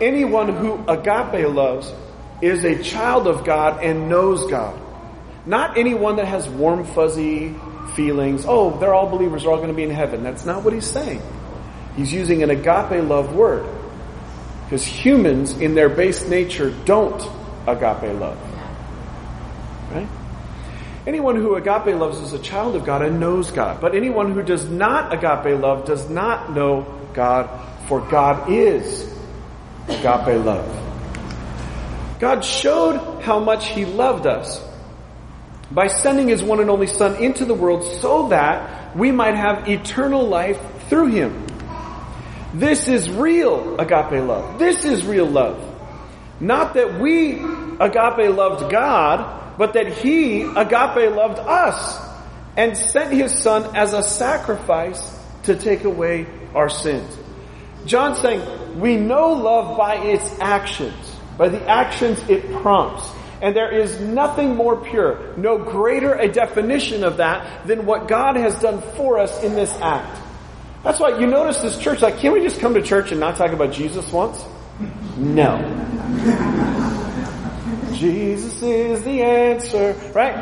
Anyone 0.00 0.54
who 0.54 0.84
agape 0.86 1.48
loves 1.48 1.92
is 2.40 2.64
a 2.64 2.80
child 2.82 3.26
of 3.26 3.44
God 3.44 3.82
and 3.82 4.08
knows 4.08 4.48
God. 4.48 4.80
Not 5.44 5.76
anyone 5.76 6.16
that 6.16 6.26
has 6.26 6.48
warm, 6.48 6.84
fuzzy 6.84 7.54
feelings. 7.94 8.44
Oh, 8.46 8.78
they're 8.78 8.94
all 8.94 9.08
believers, 9.08 9.42
they're 9.42 9.50
all 9.50 9.56
going 9.56 9.70
to 9.70 9.74
be 9.74 9.82
in 9.82 9.90
heaven. 9.90 10.22
That's 10.22 10.44
not 10.44 10.62
what 10.62 10.72
he's 10.72 10.88
saying. 10.88 11.20
He's 11.96 12.12
using 12.12 12.44
an 12.44 12.50
agape 12.50 13.02
love 13.08 13.34
word. 13.34 13.66
Because 14.64 14.84
humans, 14.84 15.58
in 15.58 15.74
their 15.74 15.88
base 15.88 16.28
nature, 16.28 16.70
don't 16.84 17.18
agape 17.68 18.18
love. 18.18 18.38
Right? 19.92 20.08
Anyone 21.06 21.36
who 21.36 21.54
agape 21.54 21.94
loves 21.96 22.18
is 22.18 22.32
a 22.32 22.38
child 22.38 22.76
of 22.76 22.84
God 22.84 23.02
and 23.02 23.18
knows 23.18 23.50
God. 23.50 23.80
But 23.80 23.94
anyone 23.94 24.32
who 24.32 24.42
does 24.42 24.68
not 24.68 25.12
agape 25.12 25.58
love 25.60 25.86
does 25.86 26.08
not 26.10 26.54
know 26.54 26.86
God, 27.14 27.48
for 27.88 28.00
God 28.00 28.50
is 28.50 29.10
agape 29.88 30.44
love. 30.44 30.84
God 32.20 32.44
showed 32.44 33.22
how 33.22 33.38
much 33.38 33.68
He 33.68 33.84
loved 33.84 34.26
us 34.26 34.62
by 35.70 35.86
sending 35.86 36.28
His 36.28 36.42
one 36.42 36.60
and 36.60 36.68
only 36.68 36.86
Son 36.88 37.16
into 37.22 37.44
the 37.44 37.54
world 37.54 37.84
so 38.00 38.28
that 38.28 38.94
we 38.96 39.12
might 39.12 39.34
have 39.34 39.68
eternal 39.68 40.26
life 40.26 40.60
through 40.88 41.06
Him. 41.06 41.46
This 42.52 42.88
is 42.88 43.08
real 43.10 43.78
agape 43.78 44.24
love. 44.24 44.58
This 44.58 44.84
is 44.84 45.06
real 45.06 45.26
love. 45.26 45.62
Not 46.40 46.74
that 46.74 47.00
we 47.00 47.40
agape 47.80 48.34
loved 48.34 48.70
God, 48.70 49.56
but 49.58 49.74
that 49.74 49.88
He 49.88 50.42
agape 50.42 51.14
loved 51.14 51.38
us 51.38 51.98
and 52.56 52.76
sent 52.76 53.12
His 53.12 53.36
Son 53.36 53.76
as 53.76 53.92
a 53.92 54.02
sacrifice 54.02 55.16
to 55.44 55.56
take 55.56 55.84
away 55.84 56.26
our 56.54 56.68
sins. 56.68 57.16
John's 57.86 58.18
saying, 58.18 58.80
we 58.80 58.96
know 58.96 59.32
love 59.32 59.76
by 59.76 59.96
its 59.96 60.38
actions, 60.40 61.16
by 61.36 61.48
the 61.48 61.64
actions 61.68 62.18
it 62.28 62.50
prompts. 62.52 63.08
And 63.40 63.54
there 63.54 63.72
is 63.72 64.00
nothing 64.00 64.56
more 64.56 64.76
pure, 64.76 65.34
no 65.36 65.58
greater 65.58 66.14
a 66.14 66.26
definition 66.26 67.04
of 67.04 67.18
that 67.18 67.66
than 67.66 67.86
what 67.86 68.08
God 68.08 68.36
has 68.36 68.60
done 68.60 68.82
for 68.96 69.18
us 69.18 69.42
in 69.44 69.54
this 69.54 69.72
act. 69.80 70.20
That's 70.82 70.98
why 70.98 71.18
you 71.18 71.26
notice 71.26 71.58
this 71.62 71.78
church, 71.78 72.02
like, 72.02 72.18
can't 72.18 72.34
we 72.34 72.40
just 72.40 72.60
come 72.60 72.74
to 72.74 72.82
church 72.82 73.12
and 73.12 73.20
not 73.20 73.36
talk 73.36 73.52
about 73.52 73.72
Jesus 73.72 74.10
once? 74.12 74.44
No. 75.16 75.56
Jesus 77.98 78.62
is 78.62 79.02
the 79.02 79.22
answer, 79.22 79.92
right? 80.14 80.36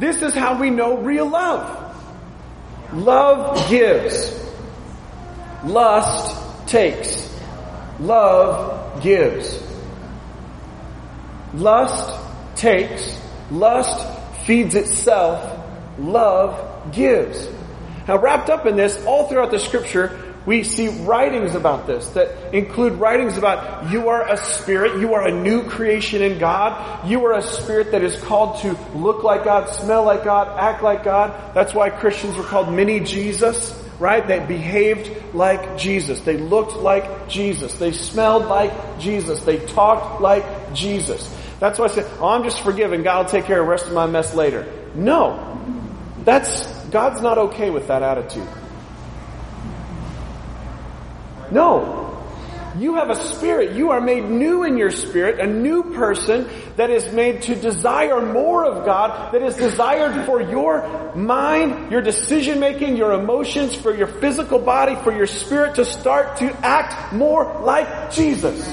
This 0.00 0.20
is 0.20 0.34
how 0.34 0.58
we 0.58 0.68
know 0.68 0.98
real 0.98 1.28
love. 1.28 1.80
Love 2.92 3.70
gives. 3.70 4.36
Lust 5.62 6.66
takes. 6.66 7.32
Love 8.00 9.00
gives. 9.00 9.62
Lust 11.54 12.18
takes. 12.56 13.16
Lust 13.52 14.44
feeds 14.46 14.74
itself. 14.74 15.64
Love 16.00 16.92
gives. 16.92 17.48
Now 18.08 18.18
wrapped 18.18 18.50
up 18.50 18.66
in 18.66 18.74
this, 18.74 19.02
all 19.06 19.28
throughout 19.28 19.52
the 19.52 19.60
scripture, 19.60 20.23
we 20.46 20.62
see 20.62 20.88
writings 21.04 21.54
about 21.54 21.86
this 21.86 22.06
that 22.10 22.54
include 22.54 22.94
writings 22.94 23.38
about 23.38 23.90
you 23.90 24.10
are 24.10 24.30
a 24.30 24.36
spirit, 24.36 25.00
you 25.00 25.14
are 25.14 25.26
a 25.26 25.32
new 25.32 25.64
creation 25.68 26.20
in 26.20 26.38
God, 26.38 27.08
you 27.08 27.24
are 27.24 27.32
a 27.32 27.42
spirit 27.42 27.92
that 27.92 28.02
is 28.02 28.20
called 28.20 28.60
to 28.60 28.78
look 28.94 29.22
like 29.22 29.44
God, 29.44 29.70
smell 29.70 30.04
like 30.04 30.24
God, 30.24 30.48
act 30.58 30.82
like 30.82 31.02
God. 31.02 31.54
That's 31.54 31.72
why 31.72 31.88
Christians 31.88 32.36
were 32.36 32.44
called 32.44 32.70
mini 32.70 33.00
Jesus, 33.00 33.72
right? 33.98 34.26
They 34.26 34.40
behaved 34.40 35.34
like 35.34 35.78
Jesus. 35.78 36.20
They 36.20 36.36
looked 36.36 36.76
like 36.76 37.28
Jesus. 37.28 37.74
They 37.74 37.92
smelled 37.92 38.44
like 38.44 39.00
Jesus. 39.00 39.42
They 39.44 39.64
talked 39.66 40.20
like 40.20 40.74
Jesus. 40.74 41.34
That's 41.58 41.78
why 41.78 41.86
I 41.86 41.88
said, 41.88 42.10
oh, 42.20 42.28
I'm 42.28 42.42
just 42.42 42.60
forgiven. 42.60 43.02
God 43.02 43.24
will 43.24 43.30
take 43.30 43.46
care 43.46 43.60
of 43.60 43.66
the 43.66 43.70
rest 43.70 43.86
of 43.86 43.92
my 43.92 44.06
mess 44.06 44.34
later. 44.34 44.70
No. 44.94 45.58
That's, 46.24 46.66
God's 46.86 47.22
not 47.22 47.38
okay 47.38 47.70
with 47.70 47.88
that 47.88 48.02
attitude. 48.02 48.48
No. 51.54 52.10
You 52.76 52.96
have 52.96 53.10
a 53.10 53.14
spirit. 53.14 53.76
You 53.76 53.92
are 53.92 54.00
made 54.00 54.24
new 54.24 54.64
in 54.64 54.76
your 54.76 54.90
spirit, 54.90 55.38
a 55.38 55.46
new 55.46 55.94
person 55.94 56.48
that 56.74 56.90
is 56.90 57.12
made 57.12 57.42
to 57.42 57.54
desire 57.54 58.20
more 58.20 58.64
of 58.64 58.84
God, 58.84 59.32
that 59.32 59.42
is 59.42 59.54
desired 59.54 60.26
for 60.26 60.42
your 60.42 61.14
mind, 61.14 61.92
your 61.92 62.02
decision 62.02 62.58
making, 62.58 62.96
your 62.96 63.12
emotions, 63.12 63.76
for 63.76 63.94
your 63.94 64.08
physical 64.08 64.58
body, 64.58 64.96
for 65.04 65.16
your 65.16 65.28
spirit 65.28 65.76
to 65.76 65.84
start 65.84 66.38
to 66.38 66.52
act 66.66 67.12
more 67.12 67.60
like 67.62 68.10
Jesus. 68.10 68.66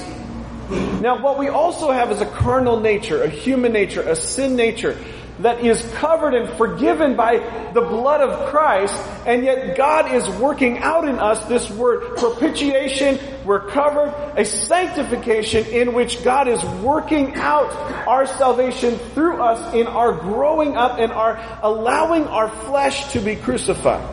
Now 1.00 1.22
what 1.22 1.38
we 1.38 1.48
also 1.48 1.92
have 1.92 2.10
is 2.10 2.20
a 2.20 2.26
carnal 2.26 2.80
nature, 2.80 3.22
a 3.22 3.28
human 3.28 3.72
nature, 3.72 4.02
a 4.02 4.16
sin 4.16 4.56
nature 4.56 4.98
that 5.40 5.64
is 5.64 5.82
covered 5.94 6.34
and 6.34 6.48
forgiven 6.56 7.16
by 7.16 7.38
the 7.72 7.80
blood 7.80 8.20
of 8.20 8.50
Christ, 8.50 8.94
and 9.26 9.44
yet 9.44 9.76
God 9.76 10.12
is 10.12 10.28
working 10.38 10.78
out 10.78 11.08
in 11.08 11.18
us 11.18 11.44
this 11.46 11.70
word 11.70 12.16
propitiation, 12.16 13.18
we're 13.44 13.66
covered, 13.68 14.12
a 14.36 14.44
sanctification 14.44 15.64
in 15.66 15.94
which 15.94 16.22
God 16.22 16.48
is 16.48 16.62
working 16.82 17.34
out 17.36 17.72
our 18.06 18.26
salvation 18.26 18.98
through 19.14 19.42
us 19.42 19.74
in 19.74 19.86
our 19.86 20.12
growing 20.12 20.76
up 20.76 20.98
and 20.98 21.10
our 21.12 21.40
allowing 21.62 22.24
our 22.24 22.48
flesh 22.48 23.12
to 23.12 23.20
be 23.20 23.36
crucified. 23.36 24.06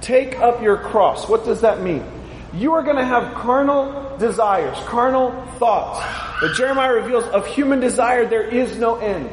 Take 0.00 0.38
up 0.38 0.62
your 0.62 0.76
cross. 0.76 1.28
What 1.28 1.44
does 1.44 1.62
that 1.62 1.80
mean? 1.82 2.04
You 2.52 2.74
are 2.74 2.82
going 2.82 2.96
to 2.96 3.04
have 3.04 3.34
carnal 3.34 4.16
desires, 4.18 4.76
carnal 4.86 5.30
thoughts. 5.58 6.04
But 6.40 6.54
Jeremiah 6.54 6.92
reveals 6.92 7.24
of 7.24 7.46
human 7.46 7.80
desire 7.80 8.26
there 8.26 8.42
is 8.42 8.76
no 8.76 8.96
end. 8.96 9.30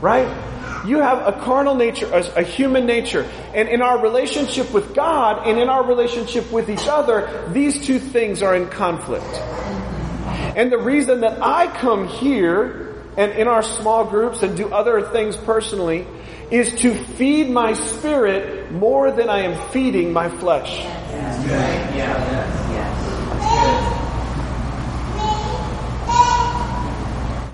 Right? 0.00 0.28
You 0.86 0.98
have 1.00 1.26
a 1.26 1.38
carnal 1.40 1.74
nature, 1.74 2.06
a, 2.06 2.40
a, 2.40 2.42
human 2.42 2.86
nature. 2.86 3.28
And 3.54 3.68
in 3.68 3.82
our 3.82 4.00
relationship 4.00 4.72
with 4.72 4.94
God 4.94 5.46
and 5.46 5.58
in 5.58 5.68
our 5.68 5.84
relationship 5.84 6.50
with 6.50 6.70
each 6.70 6.86
other, 6.88 7.50
these 7.52 7.84
two 7.86 7.98
things 7.98 8.42
are 8.42 8.56
in 8.56 8.68
conflict. 8.68 9.26
And 10.56 10.72
the 10.72 10.78
reason 10.78 11.20
that 11.20 11.42
I 11.42 11.66
come 11.66 12.08
here 12.08 12.96
and 13.16 13.32
in 13.32 13.46
our 13.46 13.62
small 13.62 14.04
groups 14.06 14.42
and 14.42 14.56
do 14.56 14.72
other 14.72 15.02
things 15.02 15.36
personally 15.36 16.06
is 16.50 16.74
to 16.80 16.94
feed 16.94 17.50
my 17.50 17.74
spirit 17.74 18.72
more 18.72 19.10
than 19.12 19.28
I 19.28 19.40
am 19.40 19.70
feeding 19.70 20.12
my 20.12 20.28
flesh. 20.28 20.84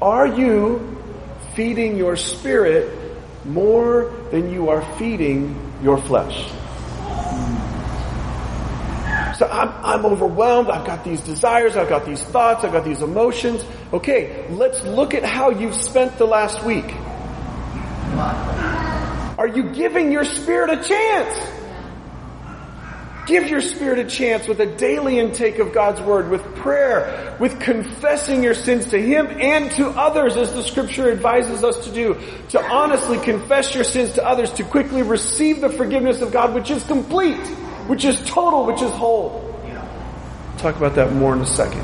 Are 0.00 0.26
you 0.26 0.95
feeding 1.56 1.96
your 1.96 2.16
spirit 2.16 2.92
more 3.46 4.14
than 4.30 4.52
you 4.52 4.68
are 4.68 4.82
feeding 4.96 5.58
your 5.82 5.98
flesh. 5.98 6.52
So 9.38 9.46
I'm, 9.48 9.68
I'm 9.84 10.06
overwhelmed. 10.06 10.70
I've 10.70 10.86
got 10.86 11.02
these 11.04 11.20
desires. 11.22 11.76
I've 11.76 11.88
got 11.88 12.06
these 12.06 12.22
thoughts. 12.22 12.64
I've 12.64 12.72
got 12.72 12.84
these 12.84 13.02
emotions. 13.02 13.64
Okay, 13.92 14.46
let's 14.50 14.82
look 14.84 15.14
at 15.14 15.24
how 15.24 15.50
you've 15.50 15.74
spent 15.74 16.16
the 16.18 16.26
last 16.26 16.62
week. 16.64 16.94
Are 19.38 19.48
you 19.48 19.64
giving 19.70 20.12
your 20.12 20.24
spirit 20.24 20.70
a 20.70 20.82
chance? 20.82 21.55
Give 23.26 23.48
your 23.48 23.60
spirit 23.60 23.98
a 23.98 24.04
chance 24.04 24.46
with 24.46 24.60
a 24.60 24.66
daily 24.66 25.18
intake 25.18 25.58
of 25.58 25.72
God's 25.72 26.00
Word, 26.00 26.30
with 26.30 26.42
prayer, 26.54 27.36
with 27.40 27.58
confessing 27.58 28.40
your 28.40 28.54
sins 28.54 28.86
to 28.90 29.02
Him 29.02 29.26
and 29.26 29.68
to 29.72 29.88
others 29.88 30.36
as 30.36 30.52
the 30.52 30.62
Scripture 30.62 31.10
advises 31.10 31.64
us 31.64 31.84
to 31.86 31.92
do. 31.92 32.16
To 32.50 32.62
honestly 32.62 33.18
confess 33.18 33.74
your 33.74 33.82
sins 33.82 34.12
to 34.12 34.24
others, 34.24 34.52
to 34.52 34.64
quickly 34.64 35.02
receive 35.02 35.60
the 35.60 35.68
forgiveness 35.68 36.20
of 36.20 36.30
God 36.30 36.54
which 36.54 36.70
is 36.70 36.84
complete, 36.84 37.44
which 37.88 38.04
is 38.04 38.16
total, 38.26 38.64
which 38.64 38.80
is 38.80 38.92
whole. 38.92 39.42
talk 40.58 40.76
about 40.76 40.94
that 40.94 41.12
more 41.12 41.34
in 41.34 41.40
a 41.40 41.46
second. 41.46 41.82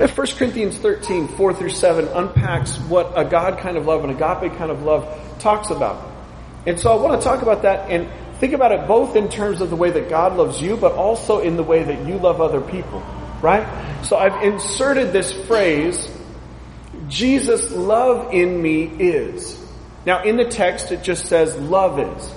If 0.00 0.18
1 0.18 0.26
Corinthians 0.36 0.76
13, 0.78 1.28
4 1.28 1.54
through 1.54 1.70
7 1.70 2.08
unpacks 2.08 2.78
what 2.88 3.12
a 3.14 3.24
God 3.24 3.58
kind 3.60 3.76
of 3.76 3.86
love, 3.86 4.02
an 4.02 4.10
agape 4.10 4.58
kind 4.58 4.72
of 4.72 4.82
love 4.82 5.38
talks 5.38 5.70
about. 5.70 6.10
And 6.66 6.80
so 6.80 6.90
I 6.90 7.00
want 7.00 7.20
to 7.20 7.24
talk 7.24 7.42
about 7.42 7.62
that 7.62 7.90
and 7.90 8.08
Think 8.44 8.52
about 8.52 8.72
it 8.72 8.86
both 8.86 9.16
in 9.16 9.30
terms 9.30 9.62
of 9.62 9.70
the 9.70 9.76
way 9.76 9.90
that 9.90 10.10
God 10.10 10.36
loves 10.36 10.60
you, 10.60 10.76
but 10.76 10.92
also 10.92 11.40
in 11.40 11.56
the 11.56 11.62
way 11.62 11.82
that 11.82 12.06
you 12.06 12.18
love 12.18 12.42
other 12.42 12.60
people. 12.60 13.00
Right? 13.40 13.66
So 14.04 14.18
I've 14.18 14.42
inserted 14.42 15.14
this 15.14 15.32
phrase, 15.46 16.10
Jesus 17.08 17.72
love 17.72 18.34
in 18.34 18.60
me 18.60 18.82
is. 18.84 19.58
Now 20.04 20.24
in 20.24 20.36
the 20.36 20.44
text 20.44 20.92
it 20.92 21.02
just 21.02 21.24
says 21.24 21.56
love 21.56 21.98
is. 21.98 22.30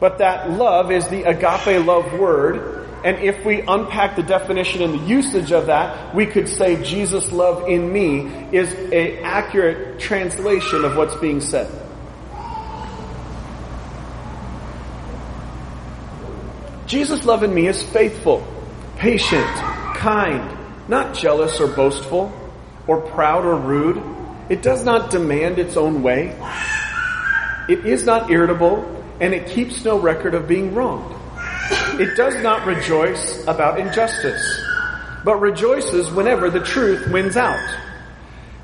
But 0.00 0.18
that 0.18 0.50
love 0.50 0.90
is 0.90 1.06
the 1.06 1.22
agape 1.22 1.86
love 1.86 2.18
word. 2.18 2.88
And 3.04 3.18
if 3.18 3.44
we 3.44 3.60
unpack 3.60 4.16
the 4.16 4.24
definition 4.24 4.82
and 4.82 4.94
the 4.94 5.06
usage 5.06 5.52
of 5.52 5.66
that, 5.66 6.16
we 6.16 6.26
could 6.26 6.48
say 6.48 6.82
Jesus 6.82 7.30
love 7.30 7.68
in 7.68 7.92
me 7.92 8.26
is 8.50 8.74
an 8.74 9.22
accurate 9.22 10.00
translation 10.00 10.84
of 10.84 10.96
what's 10.96 11.14
being 11.14 11.40
said. 11.40 11.83
Jesus' 16.86 17.24
love 17.24 17.42
in 17.42 17.54
me 17.54 17.66
is 17.66 17.82
faithful, 17.82 18.46
patient, 18.96 19.46
kind, 19.96 20.56
not 20.88 21.14
jealous 21.14 21.60
or 21.60 21.68
boastful, 21.68 22.32
or 22.86 23.00
proud 23.00 23.44
or 23.44 23.56
rude. 23.56 24.02
It 24.50 24.62
does 24.62 24.84
not 24.84 25.10
demand 25.10 25.58
its 25.58 25.76
own 25.76 26.02
way. 26.02 26.36
It 27.68 27.86
is 27.86 28.04
not 28.04 28.30
irritable, 28.30 28.84
and 29.20 29.32
it 29.32 29.48
keeps 29.48 29.84
no 29.84 29.98
record 29.98 30.34
of 30.34 30.46
being 30.46 30.74
wronged. 30.74 31.14
It 31.98 32.16
does 32.16 32.34
not 32.42 32.66
rejoice 32.66 33.46
about 33.46 33.80
injustice, 33.80 34.62
but 35.24 35.36
rejoices 35.36 36.10
whenever 36.10 36.50
the 36.50 36.60
truth 36.60 37.08
wins 37.10 37.38
out. 37.38 37.76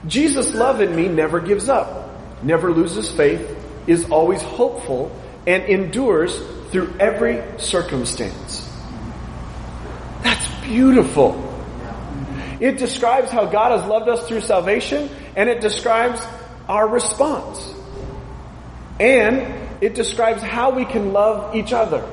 Jesus' 0.07 0.55
love 0.55 0.83
in 0.83 0.95
me 0.95 1.09
never 1.09 1.41
gives 1.41 1.71
up, 1.71 2.11
never 2.43 2.73
loses 2.73 3.11
faith, 3.11 3.57
is 3.87 4.11
always 4.11 4.43
hopeful, 4.43 5.11
and 5.47 5.63
endures 5.65 6.39
through 6.71 6.95
every 6.99 7.43
circumstance. 7.59 8.67
That's 10.23 10.47
beautiful. 10.63 11.47
It 12.61 12.79
describes 12.79 13.31
how 13.31 13.47
God 13.47 13.79
has 13.79 13.89
loved 13.89 14.09
us 14.09 14.29
through 14.29 14.43
salvation 14.43 15.09
and 15.35 15.49
it 15.49 15.61
describes 15.61 16.21
our 16.69 16.87
response. 16.87 17.75
And 19.01 19.83
it 19.83 19.95
describes 19.95 20.43
how 20.43 20.71
we 20.73 20.85
can 20.85 21.13
love 21.13 21.57
each 21.57 21.73
other. 21.73 22.07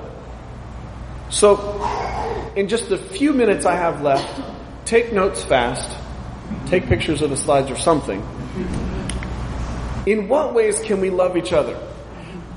So, 1.29 1.83
in 2.55 2.69
just 2.69 2.87
the 2.87 2.97
few 2.97 3.33
minutes 3.33 3.65
I 3.65 3.75
have 3.75 4.01
left, 4.01 4.41
take 4.85 5.11
notes 5.11 5.43
fast, 5.43 5.97
take 6.67 6.85
pictures 6.85 7.21
of 7.21 7.29
the 7.29 7.35
slides 7.35 7.69
or 7.69 7.75
something. 7.75 8.21
In 10.05 10.29
what 10.29 10.53
ways 10.53 10.79
can 10.79 11.01
we 11.01 11.09
love 11.09 11.35
each 11.35 11.51
other? 11.51 11.77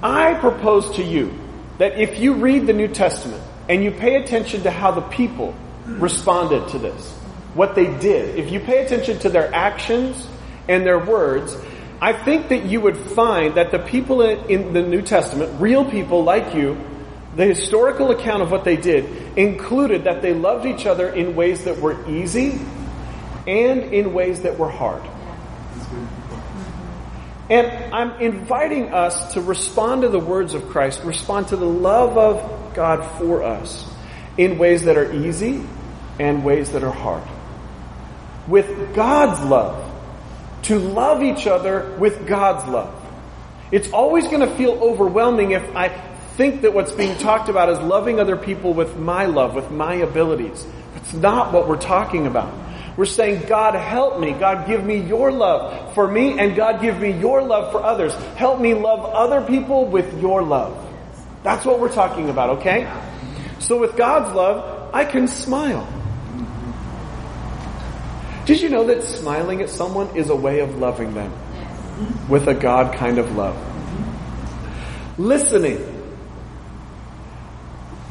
I 0.00 0.34
propose 0.34 0.94
to 0.96 1.02
you 1.02 1.36
that 1.80 1.98
if 1.98 2.20
you 2.20 2.34
read 2.34 2.66
the 2.66 2.74
New 2.74 2.88
Testament 2.88 3.42
and 3.66 3.82
you 3.82 3.90
pay 3.90 4.16
attention 4.16 4.64
to 4.64 4.70
how 4.70 4.90
the 4.90 5.00
people 5.00 5.54
responded 5.86 6.68
to 6.68 6.78
this, 6.78 7.10
what 7.54 7.74
they 7.74 7.86
did, 7.98 8.38
if 8.38 8.52
you 8.52 8.60
pay 8.60 8.84
attention 8.84 9.18
to 9.20 9.30
their 9.30 9.52
actions 9.54 10.28
and 10.68 10.84
their 10.84 11.02
words, 11.02 11.56
I 11.98 12.12
think 12.12 12.50
that 12.50 12.66
you 12.66 12.82
would 12.82 12.98
find 12.98 13.54
that 13.54 13.70
the 13.70 13.78
people 13.78 14.20
in 14.20 14.74
the 14.74 14.82
New 14.82 15.00
Testament, 15.00 15.58
real 15.58 15.90
people 15.90 16.22
like 16.22 16.54
you, 16.54 16.76
the 17.34 17.46
historical 17.46 18.10
account 18.10 18.42
of 18.42 18.50
what 18.50 18.64
they 18.64 18.76
did 18.76 19.38
included 19.38 20.04
that 20.04 20.20
they 20.20 20.34
loved 20.34 20.66
each 20.66 20.84
other 20.84 21.08
in 21.08 21.34
ways 21.34 21.64
that 21.64 21.78
were 21.78 22.06
easy 22.10 22.60
and 23.46 23.84
in 23.84 24.12
ways 24.12 24.42
that 24.42 24.58
were 24.58 24.68
hard. 24.68 25.02
And 27.50 27.92
I'm 27.92 28.20
inviting 28.20 28.94
us 28.94 29.34
to 29.34 29.40
respond 29.40 30.02
to 30.02 30.08
the 30.08 30.20
words 30.20 30.54
of 30.54 30.68
Christ, 30.68 31.02
respond 31.02 31.48
to 31.48 31.56
the 31.56 31.66
love 31.66 32.16
of 32.16 32.74
God 32.74 33.04
for 33.18 33.42
us 33.42 33.84
in 34.38 34.56
ways 34.56 34.84
that 34.84 34.96
are 34.96 35.12
easy 35.12 35.62
and 36.20 36.44
ways 36.44 36.70
that 36.70 36.84
are 36.84 36.92
hard. 36.92 37.24
With 38.46 38.94
God's 38.94 39.42
love. 39.42 39.88
To 40.64 40.78
love 40.78 41.22
each 41.22 41.46
other 41.46 41.96
with 41.98 42.26
God's 42.26 42.68
love. 42.68 42.94
It's 43.72 43.90
always 43.90 44.26
going 44.26 44.40
to 44.40 44.54
feel 44.56 44.72
overwhelming 44.72 45.52
if 45.52 45.74
I 45.74 45.88
think 46.36 46.62
that 46.62 46.72
what's 46.72 46.92
being 46.92 47.16
talked 47.18 47.48
about 47.48 47.68
is 47.68 47.78
loving 47.80 48.20
other 48.20 48.36
people 48.36 48.74
with 48.74 48.96
my 48.96 49.24
love, 49.26 49.54
with 49.54 49.70
my 49.70 49.94
abilities. 49.94 50.64
That's 50.94 51.14
not 51.14 51.52
what 51.52 51.66
we're 51.68 51.80
talking 51.80 52.26
about. 52.26 52.52
We're 53.00 53.06
saying, 53.06 53.46
God 53.48 53.74
help 53.74 54.20
me. 54.20 54.32
God 54.32 54.66
give 54.66 54.84
me 54.84 55.00
your 55.00 55.32
love 55.32 55.94
for 55.94 56.06
me 56.06 56.38
and 56.38 56.54
God 56.54 56.82
give 56.82 57.00
me 57.00 57.18
your 57.18 57.40
love 57.40 57.72
for 57.72 57.82
others. 57.82 58.14
Help 58.36 58.60
me 58.60 58.74
love 58.74 59.06
other 59.06 59.40
people 59.40 59.86
with 59.86 60.20
your 60.20 60.42
love. 60.42 60.76
That's 61.42 61.64
what 61.64 61.80
we're 61.80 61.90
talking 61.90 62.28
about, 62.28 62.58
okay? 62.58 62.92
So 63.58 63.80
with 63.80 63.96
God's 63.96 64.34
love, 64.36 64.94
I 64.94 65.06
can 65.06 65.28
smile. 65.28 65.88
Did 68.44 68.60
you 68.60 68.68
know 68.68 68.84
that 68.88 69.02
smiling 69.02 69.62
at 69.62 69.70
someone 69.70 70.14
is 70.14 70.28
a 70.28 70.36
way 70.36 70.60
of 70.60 70.76
loving 70.76 71.14
them 71.14 71.32
with 72.28 72.48
a 72.48 72.54
God 72.54 72.94
kind 72.94 73.16
of 73.16 73.34
love? 73.34 73.56
Listening. 75.18 75.80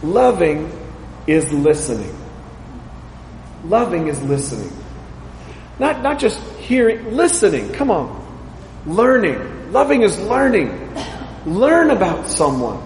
Loving 0.02 0.72
is 1.28 1.54
listening. 1.54 2.16
Loving 3.66 4.08
is 4.08 4.20
listening. 4.24 4.79
Not, 5.80 6.02
not 6.04 6.20
just 6.20 6.40
hearing, 6.58 7.16
listening. 7.16 7.72
Come 7.72 7.90
on. 7.90 8.20
Learning. 8.86 9.72
Loving 9.72 10.02
is 10.02 10.20
learning. 10.20 10.94
Learn 11.46 11.90
about 11.90 12.28
someone. 12.28 12.84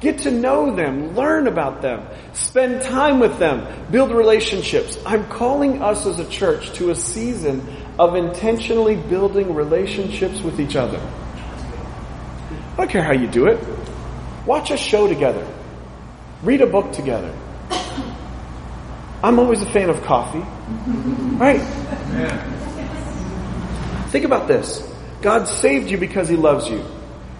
Get 0.00 0.18
to 0.20 0.30
know 0.30 0.74
them. 0.74 1.14
Learn 1.14 1.46
about 1.46 1.80
them. 1.82 2.04
Spend 2.32 2.82
time 2.82 3.20
with 3.20 3.38
them. 3.38 3.66
Build 3.92 4.10
relationships. 4.10 4.98
I'm 5.06 5.24
calling 5.28 5.82
us 5.82 6.06
as 6.06 6.18
a 6.18 6.28
church 6.28 6.72
to 6.72 6.90
a 6.90 6.94
season 6.96 7.64
of 7.98 8.16
intentionally 8.16 8.96
building 8.96 9.54
relationships 9.54 10.40
with 10.40 10.58
each 10.58 10.76
other. 10.76 10.98
I 12.72 12.76
don't 12.76 12.90
care 12.90 13.04
how 13.04 13.12
you 13.12 13.28
do 13.28 13.46
it. 13.46 13.62
Watch 14.46 14.70
a 14.70 14.76
show 14.76 15.06
together. 15.06 15.46
Read 16.42 16.62
a 16.62 16.66
book 16.66 16.92
together. 16.92 17.32
I'm 19.22 19.38
always 19.38 19.62
a 19.62 19.70
fan 19.70 19.88
of 19.88 20.02
coffee. 20.02 20.44
Right? 21.36 21.60
Think 24.10 24.24
about 24.24 24.48
this. 24.48 24.82
God 25.20 25.46
saved 25.46 25.90
you 25.90 25.98
because 25.98 26.28
He 26.28 26.36
loves 26.36 26.68
you. 26.68 26.84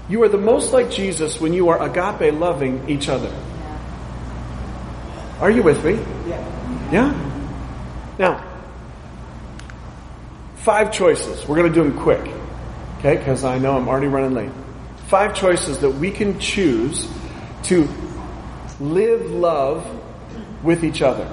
You 0.08 0.22
are 0.22 0.28
the 0.28 0.38
most 0.38 0.72
like 0.72 0.90
Jesus 0.90 1.40
when 1.40 1.52
you 1.52 1.68
are 1.70 1.82
agape 1.82 2.34
loving 2.34 2.88
each 2.88 3.08
other. 3.08 3.32
Are 5.40 5.50
you 5.50 5.62
with 5.62 5.84
me? 5.84 5.94
Yeah. 6.28 6.90
Yeah? 6.92 8.14
Now, 8.18 8.44
five 10.56 10.92
choices. 10.92 11.46
We're 11.48 11.56
going 11.56 11.72
to 11.72 11.74
do 11.74 11.82
them 11.82 11.98
quick. 12.00 12.32
Okay? 12.98 13.16
Because 13.16 13.42
I 13.42 13.58
know 13.58 13.76
I'm 13.76 13.88
already 13.88 14.06
running 14.06 14.34
late. 14.34 14.52
Five 15.08 15.34
choices 15.34 15.78
that 15.78 15.90
we 15.90 16.12
can 16.12 16.38
choose 16.38 17.08
to 17.64 17.88
live 18.78 19.30
love 19.30 19.84
with 20.62 20.84
each 20.84 21.02
other. 21.02 21.28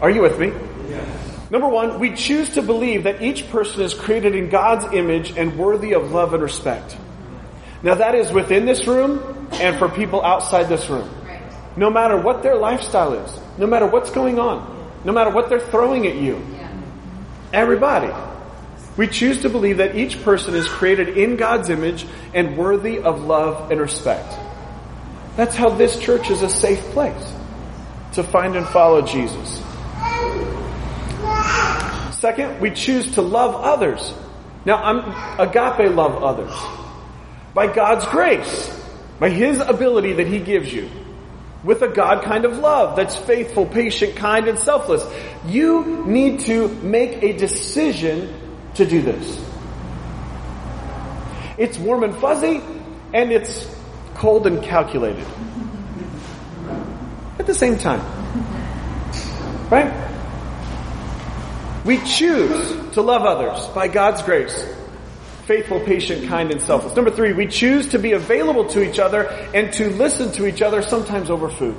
Are 0.00 0.10
you 0.10 0.22
with 0.22 0.38
me? 0.38 0.52
Yes. 0.88 1.50
Number 1.50 1.68
one, 1.68 1.98
we 1.98 2.14
choose 2.14 2.50
to 2.50 2.62
believe 2.62 3.04
that 3.04 3.22
each 3.22 3.48
person 3.50 3.82
is 3.82 3.92
created 3.92 4.34
in 4.34 4.48
God's 4.48 4.94
image 4.94 5.36
and 5.36 5.58
worthy 5.58 5.94
of 5.94 6.12
love 6.12 6.32
and 6.32 6.42
respect. 6.42 6.96
Now 7.82 7.94
that 7.94 8.14
is 8.14 8.32
within 8.32 8.66
this 8.66 8.86
room 8.86 9.48
and 9.52 9.78
for 9.78 9.88
people 9.88 10.22
outside 10.22 10.64
this 10.64 10.88
room. 10.88 11.08
No 11.76 11.90
matter 11.90 12.16
what 12.16 12.42
their 12.42 12.56
lifestyle 12.56 13.14
is, 13.14 13.40
no 13.58 13.66
matter 13.66 13.86
what's 13.86 14.10
going 14.10 14.38
on, 14.38 14.90
no 15.04 15.12
matter 15.12 15.30
what 15.30 15.48
they're 15.48 15.60
throwing 15.60 16.06
at 16.06 16.16
you. 16.16 16.42
Everybody. 17.52 18.12
We 18.96 19.06
choose 19.06 19.42
to 19.42 19.48
believe 19.48 19.78
that 19.78 19.96
each 19.96 20.22
person 20.22 20.54
is 20.54 20.68
created 20.68 21.16
in 21.16 21.36
God's 21.36 21.70
image 21.70 22.06
and 22.34 22.56
worthy 22.56 22.98
of 22.98 23.22
love 23.22 23.70
and 23.70 23.80
respect. 23.80 24.34
That's 25.36 25.56
how 25.56 25.70
this 25.70 25.98
church 25.98 26.30
is 26.30 26.42
a 26.42 26.50
safe 26.50 26.80
place 26.92 27.32
to 28.12 28.22
find 28.22 28.56
and 28.56 28.66
follow 28.66 29.02
Jesus. 29.02 29.62
Second, 32.20 32.60
we 32.60 32.70
choose 32.70 33.14
to 33.14 33.22
love 33.22 33.54
others. 33.54 34.12
Now, 34.66 34.76
I'm 34.76 35.40
agape 35.40 35.94
love 35.94 36.22
others 36.22 36.52
by 37.54 37.66
God's 37.72 38.04
grace, 38.06 38.84
by 39.18 39.30
His 39.30 39.58
ability 39.58 40.12
that 40.14 40.26
He 40.26 40.38
gives 40.38 40.70
you, 40.70 40.90
with 41.64 41.80
a 41.80 41.88
God 41.88 42.22
kind 42.22 42.44
of 42.44 42.58
love 42.58 42.94
that's 42.94 43.16
faithful, 43.16 43.64
patient, 43.64 44.16
kind, 44.16 44.48
and 44.48 44.58
selfless. 44.58 45.02
You 45.46 46.04
need 46.06 46.40
to 46.40 46.68
make 46.68 47.22
a 47.22 47.32
decision 47.32 48.34
to 48.74 48.84
do 48.84 49.00
this. 49.00 49.42
It's 51.56 51.78
warm 51.78 52.04
and 52.04 52.14
fuzzy, 52.16 52.60
and 53.14 53.32
it's 53.32 53.66
cold 54.14 54.46
and 54.46 54.62
calculated. 54.62 55.26
At 57.38 57.46
the 57.46 57.54
same 57.54 57.78
time. 57.78 58.19
Right? 59.70 59.92
We 61.84 61.98
choose 62.04 62.92
to 62.92 63.02
love 63.02 63.22
others 63.22 63.66
by 63.68 63.88
God's 63.88 64.22
grace 64.22 64.66
faithful, 65.50 65.80
patient, 65.80 66.28
kind, 66.28 66.52
and 66.52 66.62
selfless. 66.62 66.94
Number 66.94 67.10
three, 67.10 67.32
we 67.32 67.48
choose 67.48 67.88
to 67.88 67.98
be 67.98 68.12
available 68.12 68.68
to 68.68 68.88
each 68.88 69.00
other 69.00 69.24
and 69.52 69.72
to 69.72 69.90
listen 69.90 70.30
to 70.34 70.46
each 70.46 70.62
other, 70.62 70.80
sometimes 70.80 71.28
over 71.28 71.48
food. 71.48 71.76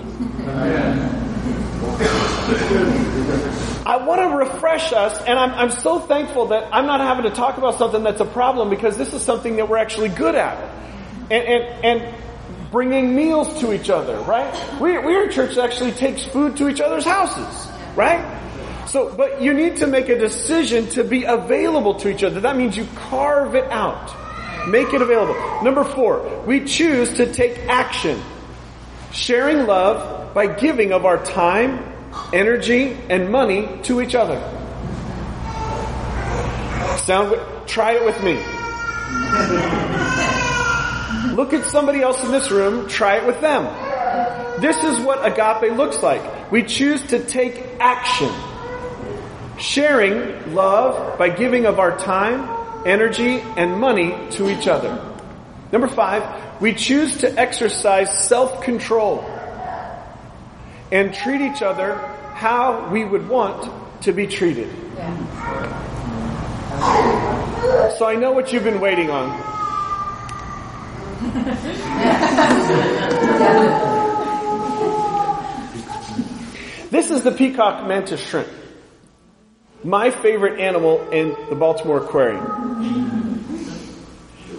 I 3.85 3.95
want 4.05 4.19
to 4.19 4.35
refresh 4.35 4.91
us, 4.91 5.21
and 5.21 5.39
I'm, 5.39 5.51
I'm 5.51 5.71
so 5.71 5.99
thankful 5.99 6.47
that 6.47 6.67
I'm 6.73 6.85
not 6.85 6.99
having 6.99 7.23
to 7.23 7.31
talk 7.31 7.57
about 7.57 7.77
something 7.77 8.03
that's 8.03 8.19
a 8.19 8.25
problem 8.25 8.69
because 8.69 8.97
this 8.97 9.13
is 9.13 9.21
something 9.21 9.55
that 9.55 9.69
we're 9.69 9.77
actually 9.77 10.09
good 10.09 10.35
at. 10.35 10.57
And, 11.29 11.31
and, 11.31 11.85
and 11.85 12.15
bringing 12.71 13.15
meals 13.15 13.61
to 13.61 13.71
each 13.71 13.89
other, 13.89 14.17
right? 14.23 14.53
We, 14.81 14.97
we're 14.97 15.29
a 15.29 15.31
church 15.31 15.57
actually 15.57 15.93
takes 15.93 16.25
food 16.25 16.57
to 16.57 16.67
each 16.67 16.81
other's 16.81 17.05
houses, 17.05 17.70
right? 17.95 18.39
So, 18.87 19.13
but 19.15 19.41
you 19.41 19.53
need 19.53 19.77
to 19.77 19.87
make 19.87 20.09
a 20.09 20.17
decision 20.17 20.87
to 20.89 21.03
be 21.03 21.23
available 21.23 21.95
to 21.95 22.09
each 22.09 22.23
other. 22.23 22.41
That 22.41 22.57
means 22.57 22.75
you 22.75 22.87
carve 22.95 23.55
it 23.55 23.69
out. 23.71 24.13
Make 24.67 24.93
it 24.93 25.01
available. 25.01 25.63
Number 25.63 25.83
four, 25.83 26.43
we 26.45 26.65
choose 26.65 27.13
to 27.13 27.31
take 27.31 27.57
action. 27.67 28.21
Sharing 29.11 29.65
love 29.65 30.33
by 30.33 30.47
giving 30.47 30.91
of 30.93 31.05
our 31.05 31.23
time, 31.23 31.93
energy, 32.33 32.97
and 33.09 33.31
money 33.31 33.67
to 33.83 34.01
each 34.01 34.15
other. 34.15 34.39
Sound, 36.97 37.39
try 37.67 37.93
it 37.93 38.05
with 38.05 38.21
me. 38.23 38.33
Look 41.35 41.53
at 41.53 41.65
somebody 41.65 42.01
else 42.01 42.23
in 42.23 42.31
this 42.31 42.51
room, 42.51 42.87
try 42.87 43.17
it 43.17 43.25
with 43.25 43.39
them. 43.41 43.63
This 44.61 44.83
is 44.83 44.99
what 44.99 45.25
agape 45.25 45.75
looks 45.77 46.03
like. 46.03 46.40
We 46.51 46.63
choose 46.63 47.01
to 47.07 47.23
take 47.23 47.65
action. 47.79 48.29
Sharing 49.57 50.53
love 50.53 51.17
by 51.17 51.29
giving 51.29 51.65
of 51.65 51.79
our 51.79 51.97
time, 51.97 52.85
energy, 52.85 53.39
and 53.55 53.79
money 53.79 54.13
to 54.31 54.49
each 54.49 54.67
other. 54.67 55.01
Number 55.71 55.87
five, 55.87 56.61
we 56.61 56.73
choose 56.73 57.19
to 57.19 57.39
exercise 57.39 58.27
self-control 58.27 59.23
and 60.91 61.13
treat 61.13 61.39
each 61.39 61.61
other 61.61 61.95
how 62.33 62.89
we 62.89 63.05
would 63.05 63.29
want 63.29 63.71
to 64.03 64.11
be 64.11 64.27
treated. 64.27 64.69
So 67.97 68.05
I 68.05 68.15
know 68.19 68.33
what 68.33 68.51
you've 68.51 68.65
been 68.65 68.81
waiting 68.81 69.09
on. 69.09 69.51
this 76.91 77.09
is 77.09 77.23
the 77.23 77.31
peacock 77.31 77.87
mantis 77.87 78.19
shrimp 78.19 78.47
my 79.83 80.11
favorite 80.11 80.59
animal 80.59 81.09
in 81.09 81.35
the 81.49 81.55
Baltimore 81.55 81.97
Aquarium. 81.97 82.45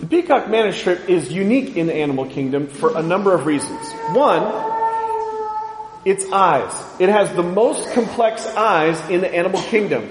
The 0.00 0.06
peacock 0.06 0.48
mantis 0.48 0.76
shrimp 0.76 1.08
is 1.08 1.32
unique 1.32 1.76
in 1.76 1.86
the 1.86 1.94
animal 1.94 2.26
kingdom 2.26 2.66
for 2.66 2.96
a 2.96 3.02
number 3.02 3.32
of 3.32 3.46
reasons. 3.46 3.92
One, 4.10 4.42
its 6.04 6.24
eyes. 6.32 6.72
It 6.98 7.08
has 7.08 7.32
the 7.34 7.44
most 7.44 7.92
complex 7.92 8.44
eyes 8.46 9.00
in 9.10 9.20
the 9.20 9.32
animal 9.32 9.62
kingdom. 9.62 10.08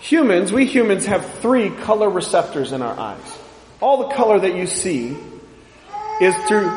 Humans, 0.00 0.52
we 0.52 0.64
humans 0.66 1.04
have 1.06 1.40
three 1.40 1.70
color 1.70 2.08
receptors 2.08 2.72
in 2.72 2.80
our 2.80 2.98
eyes. 2.98 3.38
All 3.80 4.08
the 4.08 4.14
color 4.14 4.40
that 4.40 4.54
you 4.54 4.66
see 4.66 5.16
is 6.20 6.34
through 6.48 6.74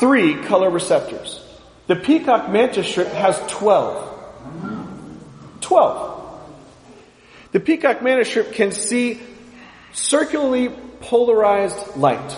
three 0.00 0.42
color 0.44 0.70
receptors. 0.70 1.19
The 1.90 1.96
peacock 1.96 2.48
mantis 2.48 2.86
shrimp 2.86 3.10
has 3.10 3.36
12. 3.48 4.06
12. 5.60 6.40
The 7.50 7.58
peacock 7.58 8.00
mantis 8.00 8.28
shrimp 8.28 8.52
can 8.52 8.70
see 8.70 9.20
circularly 9.92 10.68
polarized 11.00 11.96
light. 11.96 12.36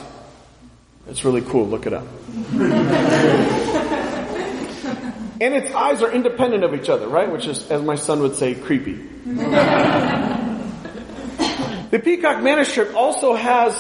It's 1.07 1.27
really 1.27 1.43
cool. 1.43 1.69
Look 1.69 1.87
it 1.87 1.93
up. 1.93 2.07
and 5.39 5.39
its 5.39 5.71
eyes 5.75 6.01
are 6.01 6.11
independent 6.11 6.65
of 6.65 6.73
each 6.73 6.89
other, 6.89 7.07
right? 7.07 7.31
Which 7.31 7.47
is, 7.47 7.71
as 7.71 7.83
my 7.83 7.97
son 7.97 8.21
would 8.21 8.37
say, 8.37 8.55
creepy. 8.55 8.95
the 8.95 9.03
peacock 12.03 12.43
mantis 12.43 12.73
shrimp 12.73 12.95
also 12.95 13.35
has 13.35 13.75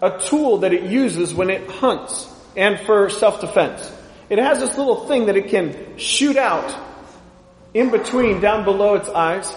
a 0.00 0.18
tool 0.18 0.60
that 0.60 0.72
it 0.72 0.84
uses 0.84 1.34
when 1.34 1.50
it 1.50 1.68
hunts 1.68 2.26
and 2.56 2.80
for 2.80 3.10
self-defense. 3.10 3.98
It 4.30 4.38
has 4.38 4.60
this 4.60 4.78
little 4.78 5.06
thing 5.06 5.26
that 5.26 5.36
it 5.36 5.48
can 5.48 5.98
shoot 5.98 6.36
out 6.36 6.74
in 7.74 7.90
between, 7.90 8.40
down 8.40 8.64
below 8.64 8.94
its 8.94 9.08
eyes, 9.08 9.52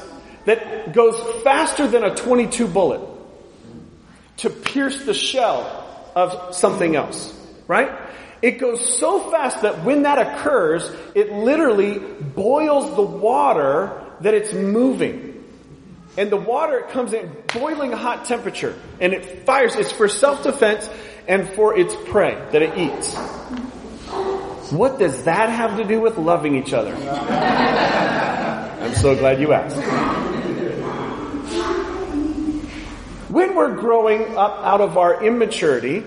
that 0.45 0.93
goes 0.93 1.15
faster 1.43 1.87
than 1.87 2.03
a 2.03 2.15
22 2.15 2.67
bullet 2.67 3.01
to 4.37 4.49
pierce 4.49 5.05
the 5.05 5.13
shell 5.13 6.11
of 6.15 6.55
something 6.55 6.95
else, 6.95 7.33
right? 7.67 7.91
It 8.41 8.59
goes 8.59 8.97
so 8.97 9.31
fast 9.31 9.61
that 9.61 9.85
when 9.85 10.03
that 10.03 10.19
occurs, 10.19 10.91
it 11.15 11.31
literally 11.31 11.99
boils 11.99 12.95
the 12.95 13.01
water 13.01 14.03
that 14.19 14.33
it's 14.33 14.53
moving. 14.53 15.45
And 16.17 16.29
the 16.29 16.37
water 16.37 16.81
comes 16.89 17.13
in 17.13 17.31
boiling 17.53 17.91
hot 17.91 18.25
temperature 18.25 18.75
and 18.99 19.13
it 19.13 19.45
fires. 19.45 19.75
It's 19.75 19.91
for 19.91 20.07
self-defense 20.07 20.89
and 21.27 21.47
for 21.49 21.77
its 21.77 21.95
prey 22.07 22.35
that 22.51 22.61
it 22.61 22.77
eats. 22.77 23.15
What 24.73 24.97
does 24.97 25.25
that 25.25 25.49
have 25.49 25.77
to 25.77 25.83
do 25.83 26.01
with 26.01 26.17
loving 26.17 26.55
each 26.55 26.73
other? 26.73 26.95
I'm 26.95 28.95
so 28.95 29.15
glad 29.15 29.39
you 29.39 29.53
asked. 29.53 29.77
When 33.29 33.55
we're 33.55 33.75
growing 33.75 34.35
up 34.35 34.57
out 34.63 34.81
of 34.81 34.97
our 34.97 35.23
immaturity, 35.23 36.03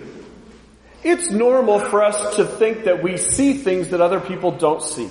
it's 1.05 1.31
normal 1.31 1.79
for 1.79 2.03
us 2.03 2.37
to 2.37 2.45
think 2.45 2.87
that 2.87 3.05
we 3.05 3.19
see 3.19 3.53
things 3.53 3.91
that 3.91 4.01
other 4.01 4.19
people 4.19 4.51
don't 4.51 4.83
see. 4.83 5.11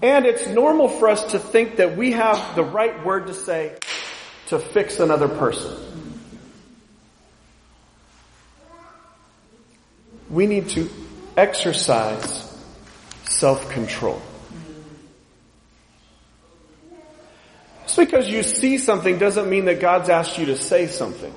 And 0.00 0.24
it's 0.24 0.46
normal 0.46 0.88
for 0.88 1.10
us 1.10 1.32
to 1.32 1.38
think 1.38 1.76
that 1.76 1.98
we 1.98 2.12
have 2.12 2.54
the 2.54 2.64
right 2.64 3.04
word 3.04 3.26
to 3.26 3.34
say 3.34 3.76
to 4.46 4.58
fix 4.58 5.00
another 5.00 5.28
person. 5.28 5.76
We 10.30 10.46
need 10.46 10.70
to 10.70 10.88
exercise 11.40 12.46
self-control. 13.24 14.20
Just 17.84 17.96
because 17.96 18.28
you 18.28 18.42
see 18.42 18.76
something 18.76 19.18
doesn't 19.18 19.48
mean 19.48 19.64
that 19.64 19.80
God's 19.80 20.10
asked 20.10 20.36
you 20.38 20.46
to 20.46 20.56
say 20.56 20.86
something. 20.86 21.34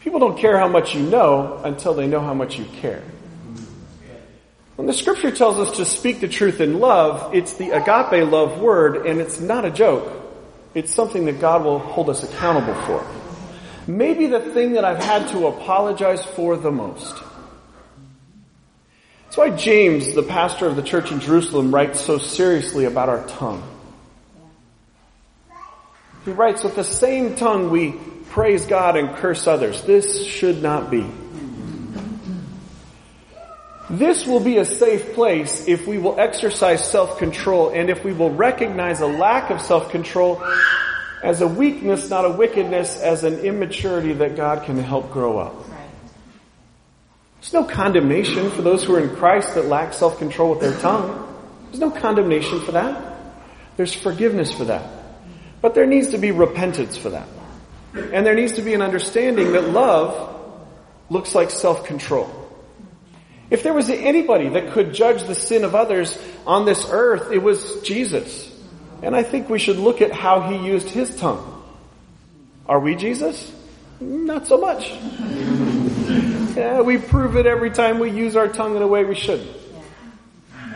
People 0.00 0.20
don't 0.20 0.38
care 0.38 0.58
how 0.58 0.68
much 0.68 0.94
you 0.94 1.02
know 1.02 1.60
until 1.64 1.94
they 1.94 2.06
know 2.06 2.20
how 2.20 2.34
much 2.34 2.58
you 2.58 2.66
care. 2.66 3.02
When 4.76 4.86
the 4.86 4.92
scripture 4.92 5.30
tells 5.30 5.58
us 5.58 5.78
to 5.78 5.86
speak 5.86 6.20
the 6.20 6.28
truth 6.28 6.60
in 6.60 6.78
love, 6.78 7.34
it's 7.34 7.54
the 7.54 7.70
agape 7.70 8.30
love 8.30 8.60
word 8.60 9.06
and 9.06 9.18
it's 9.18 9.40
not 9.40 9.64
a 9.64 9.70
joke. 9.70 10.12
It's 10.74 10.92
something 10.92 11.24
that 11.24 11.40
God 11.40 11.64
will 11.64 11.78
hold 11.78 12.10
us 12.10 12.22
accountable 12.22 12.74
for. 12.82 13.21
Maybe 13.86 14.26
the 14.26 14.40
thing 14.40 14.72
that 14.72 14.84
I've 14.84 15.02
had 15.02 15.28
to 15.28 15.46
apologize 15.48 16.24
for 16.24 16.56
the 16.56 16.70
most. 16.70 17.22
That's 19.24 19.36
why 19.36 19.50
James, 19.50 20.14
the 20.14 20.22
pastor 20.22 20.66
of 20.66 20.76
the 20.76 20.82
church 20.82 21.10
in 21.10 21.20
Jerusalem, 21.20 21.74
writes 21.74 22.00
so 22.00 22.18
seriously 22.18 22.84
about 22.84 23.08
our 23.08 23.26
tongue. 23.26 23.62
He 26.24 26.30
writes, 26.30 26.62
with 26.62 26.76
the 26.76 26.84
same 26.84 27.34
tongue 27.34 27.70
we 27.70 27.98
praise 28.28 28.66
God 28.66 28.96
and 28.96 29.16
curse 29.16 29.46
others. 29.46 29.82
This 29.82 30.24
should 30.24 30.62
not 30.62 30.90
be. 30.90 31.06
This 33.90 34.26
will 34.26 34.40
be 34.40 34.58
a 34.58 34.64
safe 34.64 35.14
place 35.14 35.66
if 35.66 35.86
we 35.86 35.98
will 35.98 36.18
exercise 36.18 36.88
self-control 36.88 37.70
and 37.70 37.90
if 37.90 38.04
we 38.04 38.12
will 38.12 38.30
recognize 38.30 39.00
a 39.00 39.06
lack 39.06 39.50
of 39.50 39.60
self-control 39.60 40.42
as 41.22 41.40
a 41.40 41.46
weakness, 41.46 42.10
not 42.10 42.24
a 42.24 42.30
wickedness, 42.30 42.98
as 42.98 43.24
an 43.24 43.40
immaturity 43.40 44.12
that 44.14 44.36
God 44.36 44.64
can 44.64 44.76
help 44.78 45.12
grow 45.12 45.38
up. 45.38 45.54
There's 47.40 47.52
no 47.52 47.64
condemnation 47.64 48.50
for 48.50 48.62
those 48.62 48.84
who 48.84 48.94
are 48.94 49.00
in 49.00 49.16
Christ 49.16 49.54
that 49.54 49.66
lack 49.66 49.92
self-control 49.94 50.50
with 50.50 50.60
their 50.60 50.78
tongue. 50.80 51.28
There's 51.66 51.80
no 51.80 51.90
condemnation 51.90 52.60
for 52.60 52.72
that. 52.72 53.16
There's 53.76 53.94
forgiveness 53.94 54.52
for 54.52 54.66
that. 54.66 54.88
But 55.60 55.74
there 55.74 55.86
needs 55.86 56.10
to 56.10 56.18
be 56.18 56.30
repentance 56.30 56.96
for 56.96 57.10
that. 57.10 57.28
And 57.94 58.26
there 58.26 58.34
needs 58.34 58.52
to 58.54 58.62
be 58.62 58.74
an 58.74 58.82
understanding 58.82 59.52
that 59.52 59.70
love 59.70 60.40
looks 61.10 61.34
like 61.34 61.50
self-control. 61.50 62.30
If 63.50 63.62
there 63.62 63.74
was 63.74 63.90
anybody 63.90 64.48
that 64.50 64.72
could 64.72 64.94
judge 64.94 65.24
the 65.24 65.34
sin 65.34 65.64
of 65.64 65.74
others 65.74 66.16
on 66.46 66.64
this 66.64 66.86
earth, 66.90 67.32
it 67.32 67.42
was 67.42 67.80
Jesus. 67.82 68.51
And 69.02 69.16
I 69.16 69.22
think 69.22 69.48
we 69.48 69.58
should 69.58 69.78
look 69.78 70.00
at 70.00 70.12
how 70.12 70.40
he 70.40 70.64
used 70.64 70.88
his 70.88 71.14
tongue. 71.16 71.48
Are 72.66 72.78
we 72.78 72.94
Jesus? 72.94 73.50
Not 74.00 74.46
so 74.46 74.58
much. 74.58 74.90
yeah, 76.56 76.80
we 76.80 76.98
prove 76.98 77.36
it 77.36 77.46
every 77.46 77.70
time 77.70 77.98
we 77.98 78.10
use 78.10 78.36
our 78.36 78.48
tongue 78.48 78.76
in 78.76 78.82
a 78.82 78.86
way 78.86 79.04
we 79.04 79.14
shouldn't. 79.14 79.50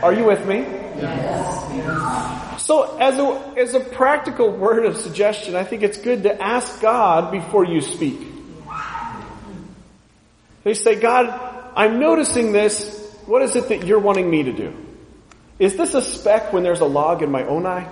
Are 0.03 0.13
you 0.13 0.25
with 0.25 0.45
me? 0.45 0.57
Yes. 0.57 2.63
So 2.63 2.97
as 2.97 3.17
a, 3.17 3.53
as 3.57 3.73
a 3.73 3.79
practical 3.79 4.51
word 4.51 4.85
of 4.85 4.97
suggestion, 4.97 5.55
I 5.55 5.63
think 5.63 5.83
it's 5.83 5.97
good 5.97 6.23
to 6.23 6.41
ask 6.41 6.81
God 6.81 7.31
before 7.31 7.65
you 7.65 7.81
speak. 7.81 8.19
They 10.63 10.73
say, 10.73 10.99
God, 10.99 11.27
I'm 11.75 11.99
noticing 11.99 12.51
this. 12.51 12.95
What 13.25 13.41
is 13.41 13.55
it 13.55 13.69
that 13.69 13.85
you're 13.85 13.99
wanting 13.99 14.29
me 14.29 14.43
to 14.43 14.51
do? 14.51 14.73
Is 15.59 15.77
this 15.77 15.93
a 15.93 16.01
speck 16.01 16.51
when 16.51 16.63
there's 16.63 16.81
a 16.81 16.85
log 16.85 17.23
in 17.23 17.31
my 17.31 17.43
own 17.43 17.65
eye? 17.65 17.89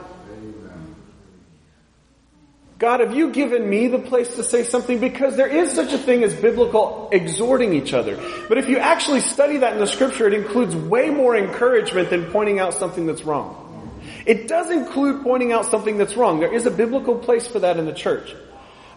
God, 2.77 2.99
have 2.99 3.15
you 3.15 3.31
given 3.31 3.69
me 3.69 3.87
the 3.87 3.99
place 3.99 4.35
to 4.35 4.43
say 4.43 4.63
something? 4.63 4.99
Because 4.99 5.37
there 5.37 5.47
is 5.47 5.71
such 5.71 5.93
a 5.93 5.97
thing 5.97 6.23
as 6.23 6.35
biblical 6.35 7.07
exhorting 7.11 7.73
each 7.73 7.93
other. 7.93 8.19
But 8.49 8.57
if 8.57 8.67
you 8.67 8.79
actually 8.79 9.21
study 9.21 9.57
that 9.57 9.73
in 9.73 9.79
the 9.79 9.87
scripture, 9.87 10.27
it 10.27 10.33
includes 10.33 10.75
way 10.75 11.09
more 11.09 11.37
encouragement 11.37 12.09
than 12.09 12.25
pointing 12.31 12.59
out 12.59 12.73
something 12.73 13.05
that's 13.05 13.23
wrong. 13.23 13.61
It 14.25 14.49
does 14.49 14.69
include 14.71 15.23
pointing 15.23 15.53
out 15.53 15.65
something 15.65 15.97
that's 15.97 16.17
wrong. 16.17 16.41
There 16.41 16.53
is 16.53 16.65
a 16.65 16.71
biblical 16.71 17.17
place 17.17 17.47
for 17.47 17.59
that 17.59 17.77
in 17.77 17.85
the 17.85 17.93
church. 17.93 18.35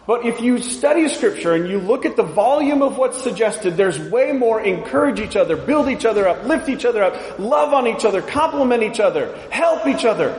But 0.05 0.25
if 0.25 0.41
you 0.41 0.57
study 0.57 1.07
scripture 1.07 1.53
and 1.53 1.69
you 1.69 1.77
look 1.77 2.05
at 2.05 2.15
the 2.15 2.23
volume 2.23 2.81
of 2.81 2.97
what's 2.97 3.21
suggested, 3.21 3.77
there's 3.77 3.99
way 3.99 4.31
more 4.31 4.59
encourage 4.59 5.19
each 5.19 5.35
other, 5.35 5.55
build 5.55 5.87
each 5.87 6.03
other 6.03 6.27
up, 6.27 6.43
lift 6.45 6.67
each 6.67 6.83
other 6.83 7.03
up, 7.03 7.39
love 7.39 7.73
on 7.73 7.87
each 7.87 8.03
other, 8.03 8.21
compliment 8.21 8.83
each 8.83 8.99
other, 8.99 9.37
help 9.51 9.87
each 9.87 10.03
other. 10.03 10.33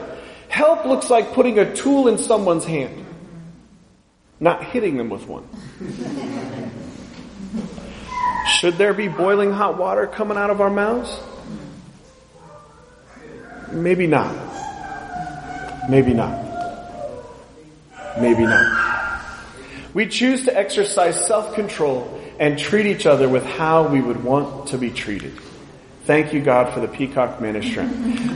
Help 0.49 0.85
looks 0.85 1.09
like 1.09 1.33
putting 1.33 1.61
a 1.61 1.77
tool 1.77 2.09
in 2.09 2.19
someone's 2.19 2.65
hand, 2.65 3.07
not 4.41 4.65
hitting 4.65 4.97
them 4.97 5.11
with 5.11 5.27
one. 5.29 5.47
Should 8.59 8.79
there 8.79 8.95
be 8.95 9.07
boiling 9.09 9.53
hot 9.53 9.79
water 9.79 10.07
coming 10.07 10.37
out 10.37 10.51
of 10.51 10.61
our 10.61 10.71
mouths? 10.71 11.21
Maybe 13.71 14.07
not. 14.07 14.35
Maybe 15.89 16.15
not. 16.15 16.47
Maybe 18.19 18.45
not. 18.45 19.23
We 19.95 20.07
choose 20.07 20.45
to 20.45 20.57
exercise 20.57 21.27
self-control 21.27 22.21
and 22.39 22.59
treat 22.59 22.87
each 22.87 23.07
other 23.07 23.29
with 23.29 23.45
how 23.45 23.89
we 23.89 24.01
would 24.01 24.25
want 24.25 24.69
to 24.69 24.79
be 24.79 24.91
treated. 24.91 25.33
Thank 26.05 26.33
you, 26.33 26.41
God, 26.41 26.73
for 26.73 26.81
the 26.81 26.89
Peacock 26.89 27.41
Ministry. 27.41 27.87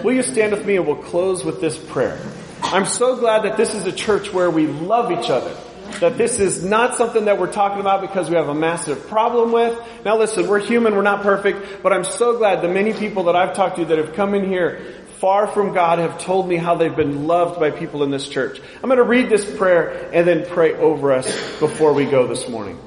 Will 0.03 0.13
you 0.13 0.23
stand 0.23 0.53
with 0.53 0.67
me 0.67 0.77
and 0.77 0.87
we'll 0.87 0.97
close 0.97 1.45
with 1.45 1.61
this 1.61 1.79
prayer. 1.79 2.21
I'm 2.63 2.87
so 2.87 3.17
glad 3.17 3.45
that 3.45 3.57
this 3.57 3.75
is 3.75 3.87
a 3.87 3.93
church 3.93 4.33
where 4.33 4.51
we 4.51 4.67
love 4.67 5.11
each 5.11 5.31
other. 5.31 5.57
That 6.05 6.19
this 6.19 6.39
is 6.39 6.63
not 6.63 6.99
something 6.99 7.25
that 7.25 7.39
we're 7.39 7.51
talking 7.51 7.81
about 7.81 8.03
because 8.03 8.29
we 8.29 8.37
have 8.37 8.51
a 8.51 8.55
massive 8.55 9.09
problem 9.09 9.53
with. 9.53 9.75
Now 10.05 10.19
listen, 10.19 10.47
we're 10.47 10.59
human, 10.59 10.95
we're 10.95 11.01
not 11.01 11.23
perfect, 11.23 11.83
but 11.83 11.95
I'm 11.95 12.05
so 12.05 12.37
glad 12.37 12.61
the 12.61 12.69
many 12.69 12.93
people 12.93 13.23
that 13.25 13.37
I've 13.37 13.55
talked 13.55 13.77
to 13.77 13.87
that 13.87 13.97
have 13.97 14.13
come 14.13 14.35
in 14.35 14.47
here 14.47 14.83
far 15.19 15.47
from 15.47 15.73
God 15.73 16.01
have 16.01 16.19
told 16.19 16.47
me 16.47 16.57
how 16.57 16.75
they've 16.75 16.95
been 16.95 17.27
loved 17.27 17.59
by 17.59 17.71
people 17.71 18.03
in 18.03 18.11
this 18.11 18.29
church. 18.29 18.61
I'm 18.77 18.91
going 18.91 18.99
to 18.99 19.03
read 19.03 19.31
this 19.31 19.51
prayer 19.57 20.11
and 20.13 20.29
then 20.29 20.45
pray 20.45 20.75
over 20.75 21.11
us 21.11 21.27
before 21.59 21.95
we 21.95 22.05
go 22.05 22.27
this 22.27 22.51
morning. 22.51 22.79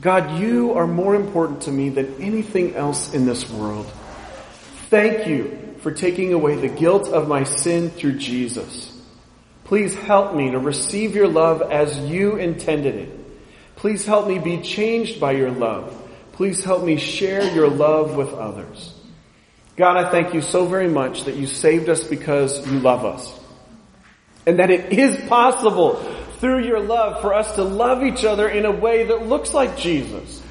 God, 0.00 0.40
you 0.40 0.72
are 0.72 0.88
more 0.88 1.14
important 1.14 1.62
to 1.62 1.70
me 1.70 1.90
than 1.90 2.20
anything 2.20 2.74
else 2.74 3.14
in 3.14 3.24
this 3.24 3.48
world. 3.48 3.86
Thank 4.90 5.28
you 5.28 5.76
for 5.78 5.92
taking 5.92 6.32
away 6.32 6.56
the 6.56 6.66
guilt 6.66 7.06
of 7.06 7.28
my 7.28 7.44
sin 7.44 7.90
through 7.90 8.18
Jesus. 8.18 8.93
Please 9.64 9.94
help 9.94 10.34
me 10.34 10.50
to 10.50 10.58
receive 10.58 11.14
your 11.14 11.28
love 11.28 11.62
as 11.62 11.98
you 11.98 12.36
intended 12.36 12.94
it. 12.94 13.76
Please 13.76 14.04
help 14.06 14.28
me 14.28 14.38
be 14.38 14.60
changed 14.60 15.20
by 15.20 15.32
your 15.32 15.50
love. 15.50 16.00
Please 16.32 16.62
help 16.62 16.84
me 16.84 16.96
share 16.96 17.54
your 17.54 17.68
love 17.68 18.16
with 18.16 18.32
others. 18.32 18.92
God, 19.76 19.96
I 19.96 20.10
thank 20.10 20.34
you 20.34 20.42
so 20.42 20.66
very 20.66 20.88
much 20.88 21.24
that 21.24 21.36
you 21.36 21.46
saved 21.46 21.88
us 21.88 22.04
because 22.04 22.66
you 22.70 22.78
love 22.78 23.04
us. 23.04 23.40
And 24.46 24.58
that 24.58 24.70
it 24.70 24.92
is 24.92 25.28
possible 25.28 25.96
through 26.38 26.64
your 26.64 26.80
love 26.80 27.22
for 27.22 27.34
us 27.34 27.54
to 27.54 27.64
love 27.64 28.02
each 28.02 28.24
other 28.24 28.48
in 28.48 28.66
a 28.66 28.70
way 28.70 29.04
that 29.04 29.26
looks 29.26 29.54
like 29.54 29.78
Jesus. 29.78 30.42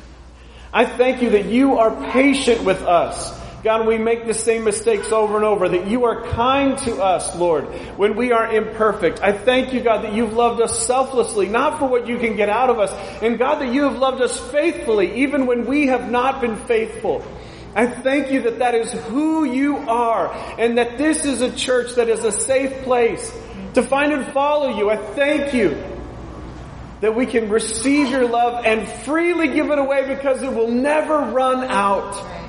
I 0.74 0.86
thank 0.86 1.22
you 1.22 1.32
that 1.32 1.46
you 1.46 1.78
are 1.78 2.12
patient 2.12 2.64
with 2.64 2.82
us. 2.82 3.43
God, 3.64 3.88
we 3.88 3.98
make 3.98 4.28
the 4.28 4.34
same 4.34 4.66
mistakes 4.66 5.14
over 5.14 5.38
and 5.38 5.46
over, 5.46 5.70
that 5.70 5.88
you 5.88 6.04
are 6.04 6.22
kind 6.32 6.78
to 6.80 7.02
us, 7.02 7.34
Lord, 7.38 7.64
when 7.98 8.18
we 8.18 8.34
are 8.34 8.54
imperfect. 8.54 9.22
I 9.24 9.32
thank 9.32 9.74
you, 9.74 9.80
God, 9.80 10.04
that 10.04 10.14
you've 10.14 10.34
loved 10.34 10.62
us 10.62 10.86
selflessly, 10.86 11.48
not 11.48 11.80
for 11.80 11.88
what 11.88 12.06
you 12.06 12.18
can 12.18 12.36
get 12.36 12.50
out 12.50 12.70
of 12.70 12.80
us. 12.80 12.92
And 13.22 13.40
God, 13.40 13.60
that 13.62 13.74
you 13.74 13.84
have 13.84 13.98
loved 13.98 14.22
us 14.22 14.38
faithfully, 14.52 15.24
even 15.24 15.46
when 15.46 15.66
we 15.66 15.88
have 15.88 16.12
not 16.12 16.42
been 16.42 16.58
faithful. 16.58 17.26
I 17.74 17.88
thank 17.88 18.32
you 18.32 18.42
that 18.42 18.60
that 18.60 18.76
is 18.76 18.92
who 18.92 19.46
you 19.46 19.78
are 19.78 20.32
and 20.60 20.78
that 20.78 20.98
this 20.98 21.26
is 21.26 21.40
a 21.40 21.52
church 21.56 21.96
that 21.96 22.10
is 22.10 22.24
a 22.24 22.32
safe 22.34 22.84
place 22.84 23.32
to 23.76 23.82
find 23.82 24.12
and 24.12 24.32
follow 24.34 24.78
you. 24.78 24.90
I 24.90 24.98
thank 24.98 25.54
you 25.54 25.82
that 27.00 27.16
we 27.16 27.26
can 27.26 27.50
receive 27.50 28.10
your 28.10 28.28
love 28.28 28.66
and 28.66 28.88
freely 28.88 29.48
give 29.48 29.72
it 29.72 29.80
away 29.80 30.08
because 30.08 30.44
it 30.44 30.54
will 30.54 30.70
never 30.70 31.18
run 31.18 31.64
out. 31.64 32.43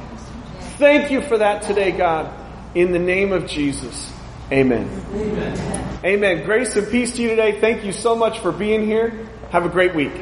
Thank 0.79 1.13
you 1.13 1.23
for 1.23 1.39
that 1.39 1.63
today, 1.63 1.93
God. 1.93 2.33
In 2.75 2.91
the 2.91 2.99
name 2.99 3.33
of 3.33 3.47
Jesus. 3.47 4.13
Amen. 4.51 4.89
Amen. 5.13 5.99
Amen. 6.05 6.45
Grace 6.45 6.75
and 6.77 6.91
peace 6.91 7.15
to 7.17 7.23
you 7.23 7.29
today. 7.29 7.61
Thank 7.61 7.85
you 7.85 7.93
so 7.93 8.17
much 8.17 8.41
for 8.41 8.51
being 8.51 8.85
here. 8.85 9.29
Have 9.51 9.65
a 9.65 9.69
great 9.69 9.95
week. 9.95 10.13